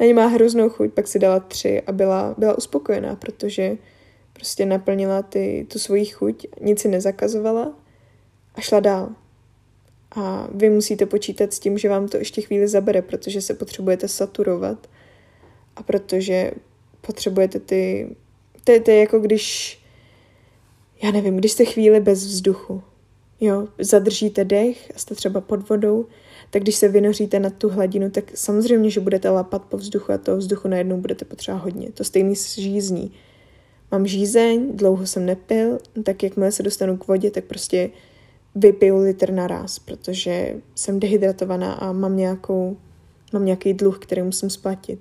na 0.00 0.06
ně 0.06 0.14
má 0.14 0.26
hroznou 0.26 0.68
chuť, 0.68 0.92
pak 0.92 1.08
si 1.08 1.18
dala 1.18 1.40
tři 1.40 1.82
a 1.86 1.92
byla, 1.92 2.34
byla 2.38 2.58
uspokojená, 2.58 3.16
protože 3.16 3.76
prostě 4.32 4.66
naplnila 4.66 5.22
ty, 5.22 5.66
tu 5.72 5.78
svoji 5.78 6.04
chuť, 6.04 6.46
nic 6.60 6.80
si 6.80 6.88
nezakazovala 6.88 7.74
a 8.54 8.60
šla 8.60 8.80
dál. 8.80 9.08
A 10.16 10.48
vy 10.54 10.70
musíte 10.70 11.06
počítat 11.06 11.52
s 11.52 11.58
tím, 11.58 11.78
že 11.78 11.88
vám 11.88 12.08
to 12.08 12.16
ještě 12.16 12.42
chvíli 12.42 12.68
zabere, 12.68 13.02
protože 13.02 13.40
se 13.42 13.54
potřebujete 13.54 14.08
saturovat 14.08 14.86
a 15.76 15.82
protože 15.82 16.50
potřebujete 17.00 17.60
ty... 17.60 18.08
To 18.64 18.90
je 18.90 19.00
jako 19.00 19.18
když, 19.18 19.78
já 21.02 21.10
nevím, 21.10 21.36
když 21.36 21.52
jste 21.52 21.64
chvíli 21.64 22.00
bez 22.00 22.26
vzduchu, 22.26 22.82
jo, 23.40 23.68
zadržíte 23.78 24.44
dech 24.44 24.92
jste 24.96 25.14
třeba 25.14 25.40
pod 25.40 25.68
vodou, 25.68 26.06
tak 26.50 26.62
když 26.62 26.74
se 26.74 26.88
vynoříte 26.88 27.40
na 27.40 27.50
tu 27.50 27.68
hladinu, 27.68 28.10
tak 28.10 28.24
samozřejmě, 28.34 28.90
že 28.90 29.00
budete 29.00 29.30
lapat 29.30 29.62
po 29.62 29.76
vzduchu 29.76 30.12
a 30.12 30.18
toho 30.18 30.36
vzduchu 30.36 30.68
najednou 30.68 30.96
budete 30.96 31.24
potřebovat 31.24 31.64
hodně. 31.64 31.92
To 31.94 32.04
stejný 32.04 32.36
s 32.36 32.58
žízní. 32.58 33.12
Mám 33.92 34.06
žízeň, 34.06 34.76
dlouho 34.76 35.06
jsem 35.06 35.26
nepil, 35.26 35.78
tak 36.04 36.22
jakmile 36.22 36.52
se 36.52 36.62
dostanu 36.62 36.96
k 36.96 37.08
vodě, 37.08 37.30
tak 37.30 37.44
prostě 37.44 37.90
vypiju 38.54 38.98
litr 38.98 39.32
naraz, 39.32 39.78
protože 39.78 40.56
jsem 40.74 41.00
dehydratovaná 41.00 41.72
a 41.72 41.92
mám, 41.92 42.16
nějakou, 42.16 42.76
mám 43.32 43.44
nějaký 43.44 43.74
dluh, 43.74 43.98
který 43.98 44.22
musím 44.22 44.50
splatit. 44.50 45.00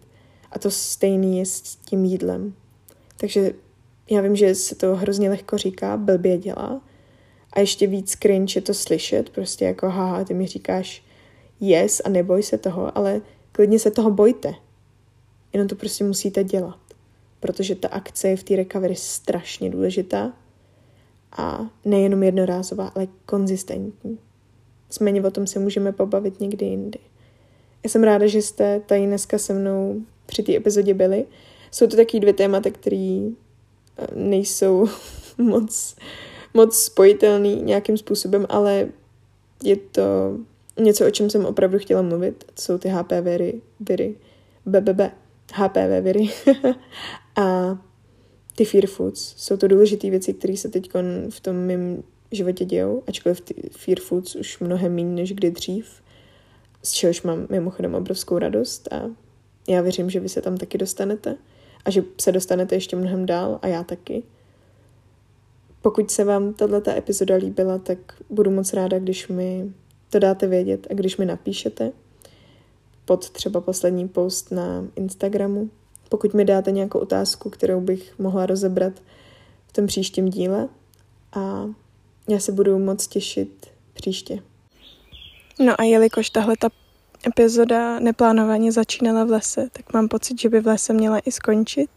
A 0.51 0.59
to 0.59 0.71
stejný 0.71 1.39
je 1.39 1.45
s 1.45 1.61
tím 1.61 2.05
jídlem. 2.05 2.53
Takže 3.17 3.53
já 4.11 4.21
vím, 4.21 4.35
že 4.35 4.55
se 4.55 4.75
to 4.75 4.95
hrozně 4.95 5.29
lehko 5.29 5.57
říká, 5.57 5.97
blbě 5.97 6.37
dělá. 6.37 6.81
A 7.53 7.59
ještě 7.59 7.87
víc 7.87 8.15
cringe 8.15 8.57
je 8.57 8.61
to 8.61 8.73
slyšet, 8.73 9.29
prostě 9.29 9.65
jako 9.65 9.89
haha, 9.89 10.23
ty 10.23 10.33
mi 10.33 10.47
říkáš 10.47 11.03
yes 11.59 12.01
a 12.05 12.09
neboj 12.09 12.43
se 12.43 12.57
toho, 12.57 12.97
ale 12.97 13.21
klidně 13.51 13.79
se 13.79 13.91
toho 13.91 14.11
bojte. 14.11 14.53
Jenom 15.53 15.67
to 15.67 15.75
prostě 15.75 16.03
musíte 16.03 16.43
dělat. 16.43 16.79
Protože 17.39 17.75
ta 17.75 17.87
akce 17.87 18.27
je 18.27 18.37
v 18.37 18.43
té 18.43 18.55
recovery 18.55 18.95
strašně 18.95 19.69
důležitá 19.69 20.33
a 21.31 21.69
nejenom 21.85 22.23
jednorázová, 22.23 22.87
ale 22.87 23.07
konzistentní. 23.25 24.19
Nicméně 24.89 25.21
o 25.21 25.31
tom 25.31 25.47
se 25.47 25.59
můžeme 25.59 25.91
pobavit 25.91 26.39
někdy 26.39 26.65
jindy. 26.65 26.99
Já 27.83 27.89
jsem 27.89 28.03
ráda, 28.03 28.27
že 28.27 28.41
jste 28.41 28.79
tady 28.79 29.05
dneska 29.05 29.37
se 29.37 29.53
mnou 29.53 30.01
při 30.25 30.43
té 30.43 30.55
epizodě 30.55 30.93
byli. 30.93 31.25
Jsou 31.71 31.87
to 31.87 31.95
taky 31.95 32.19
dvě 32.19 32.33
témata, 32.33 32.69
které 32.69 33.29
eh, 33.97 34.07
nejsou 34.15 34.87
moc, 35.37 35.95
moc 36.53 36.77
spojitelný 36.77 37.61
nějakým 37.61 37.97
způsobem, 37.97 38.45
ale 38.49 38.87
je 39.63 39.75
to 39.75 40.37
něco, 40.79 41.07
o 41.07 41.11
čem 41.11 41.29
jsem 41.29 41.45
opravdu 41.45 41.79
chtěla 41.79 42.01
mluvit. 42.01 42.43
To 42.55 42.61
jsou 42.61 42.77
ty 42.77 42.89
HPV 42.89 43.23
viry, 43.23 43.61
viry, 43.79 44.15
BBB, 44.65 45.01
HPV 45.53 46.01
viry 46.01 46.29
a 47.35 47.77
ty 48.55 48.65
fear 48.65 48.87
foods. 48.87 49.33
Jsou 49.37 49.57
to 49.57 49.67
důležité 49.67 50.09
věci, 50.09 50.33
které 50.33 50.57
se 50.57 50.69
teď 50.69 50.89
v 51.29 51.39
tom 51.39 51.55
mém 51.55 52.03
životě 52.31 52.65
dějou, 52.65 53.03
ačkoliv 53.07 53.41
ty 53.41 53.69
fear 53.71 53.99
foods 53.99 54.35
už 54.35 54.59
mnohem 54.59 54.95
méně 54.95 55.15
než 55.15 55.33
kdy 55.33 55.51
dřív, 55.51 56.01
z 56.83 56.91
čehož 56.91 57.21
mám 57.21 57.47
mimochodem 57.49 57.95
obrovskou 57.95 58.37
radost 58.37 58.93
a 58.93 59.09
já 59.67 59.81
věřím, 59.81 60.09
že 60.09 60.19
vy 60.19 60.29
se 60.29 60.41
tam 60.41 60.57
taky 60.57 60.77
dostanete 60.77 61.35
a 61.85 61.91
že 61.91 62.03
se 62.21 62.31
dostanete 62.31 62.75
ještě 62.75 62.95
mnohem 62.95 63.25
dál 63.25 63.59
a 63.61 63.67
já 63.67 63.83
taky. 63.83 64.23
Pokud 65.81 66.11
se 66.11 66.23
vám 66.23 66.53
tato 66.53 66.91
epizoda 66.91 67.35
líbila, 67.35 67.77
tak 67.77 67.97
budu 68.29 68.51
moc 68.51 68.73
ráda, 68.73 68.99
když 68.99 69.27
mi 69.27 69.73
to 70.09 70.19
dáte 70.19 70.47
vědět 70.47 70.87
a 70.89 70.93
když 70.93 71.17
mi 71.17 71.25
napíšete 71.25 71.91
pod 73.05 73.29
třeba 73.29 73.61
poslední 73.61 74.07
post 74.07 74.51
na 74.51 74.87
Instagramu. 74.95 75.69
Pokud 76.09 76.33
mi 76.33 76.45
dáte 76.45 76.71
nějakou 76.71 76.99
otázku, 76.99 77.49
kterou 77.49 77.81
bych 77.81 78.19
mohla 78.19 78.45
rozebrat 78.45 78.93
v 79.67 79.73
tom 79.73 79.87
příštím 79.87 80.29
díle 80.29 80.67
a 81.33 81.69
já 82.29 82.39
se 82.39 82.51
budu 82.51 82.79
moc 82.79 83.07
těšit 83.07 83.67
příště. 83.93 84.39
No 85.59 85.81
a 85.81 85.83
jelikož 85.83 86.29
tahle 86.29 86.55
ta 86.59 86.69
epizoda 87.27 87.99
neplánovaně 87.99 88.71
začínala 88.71 89.23
v 89.23 89.29
lese, 89.29 89.69
tak 89.73 89.93
mám 89.93 90.07
pocit, 90.07 90.41
že 90.41 90.49
by 90.49 90.59
v 90.59 90.67
lese 90.67 90.93
měla 90.93 91.19
i 91.19 91.31
skončit. 91.31 91.89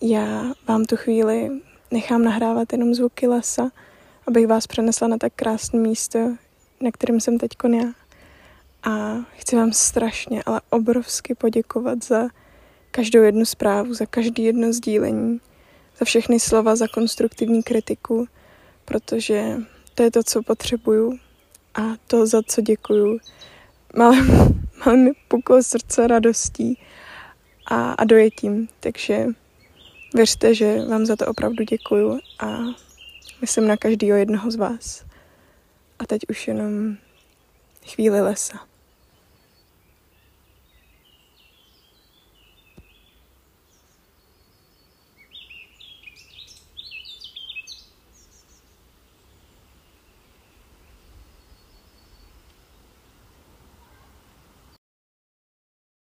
Já 0.00 0.52
vám 0.68 0.84
tu 0.84 0.96
chvíli 0.96 1.50
nechám 1.90 2.24
nahrávat 2.24 2.72
jenom 2.72 2.94
zvuky 2.94 3.26
lesa, 3.26 3.70
abych 4.26 4.46
vás 4.46 4.66
přenesla 4.66 5.08
na 5.08 5.18
tak 5.18 5.32
krásné 5.36 5.78
místo, 5.78 6.18
na 6.80 6.90
kterém 6.92 7.20
jsem 7.20 7.38
teď 7.38 7.50
já. 7.78 7.92
A 8.82 9.16
chci 9.36 9.56
vám 9.56 9.72
strašně, 9.72 10.42
ale 10.46 10.60
obrovsky 10.70 11.34
poděkovat 11.34 12.04
za 12.04 12.28
každou 12.90 13.22
jednu 13.22 13.44
zprávu, 13.44 13.94
za 13.94 14.06
každý 14.06 14.44
jedno 14.44 14.72
sdílení, 14.72 15.40
za 15.98 16.04
všechny 16.04 16.40
slova, 16.40 16.76
za 16.76 16.88
konstruktivní 16.88 17.62
kritiku, 17.62 18.26
protože 18.84 19.56
to 19.94 20.02
je 20.02 20.10
to, 20.10 20.22
co 20.22 20.42
potřebuju 20.42 21.18
a 21.74 21.82
to, 22.06 22.26
za 22.26 22.42
co 22.42 22.60
děkuju, 22.60 23.18
malé, 23.96 24.16
mi 24.96 25.12
puklo 25.28 25.62
srdce 25.62 26.06
radostí 26.06 26.78
a, 27.66 27.92
a 27.92 28.04
dojetím. 28.04 28.68
Takže 28.80 29.26
věřte, 30.14 30.54
že 30.54 30.84
vám 30.84 31.06
za 31.06 31.16
to 31.16 31.26
opravdu 31.26 31.64
děkuju 31.64 32.18
a 32.40 32.58
myslím 33.40 33.66
na 33.66 33.76
každého 33.76 34.18
jednoho 34.18 34.50
z 34.50 34.56
vás. 34.56 35.04
A 35.98 36.06
teď 36.06 36.22
už 36.30 36.48
jenom 36.48 36.96
chvíli 37.86 38.20
lesa. 38.20 38.69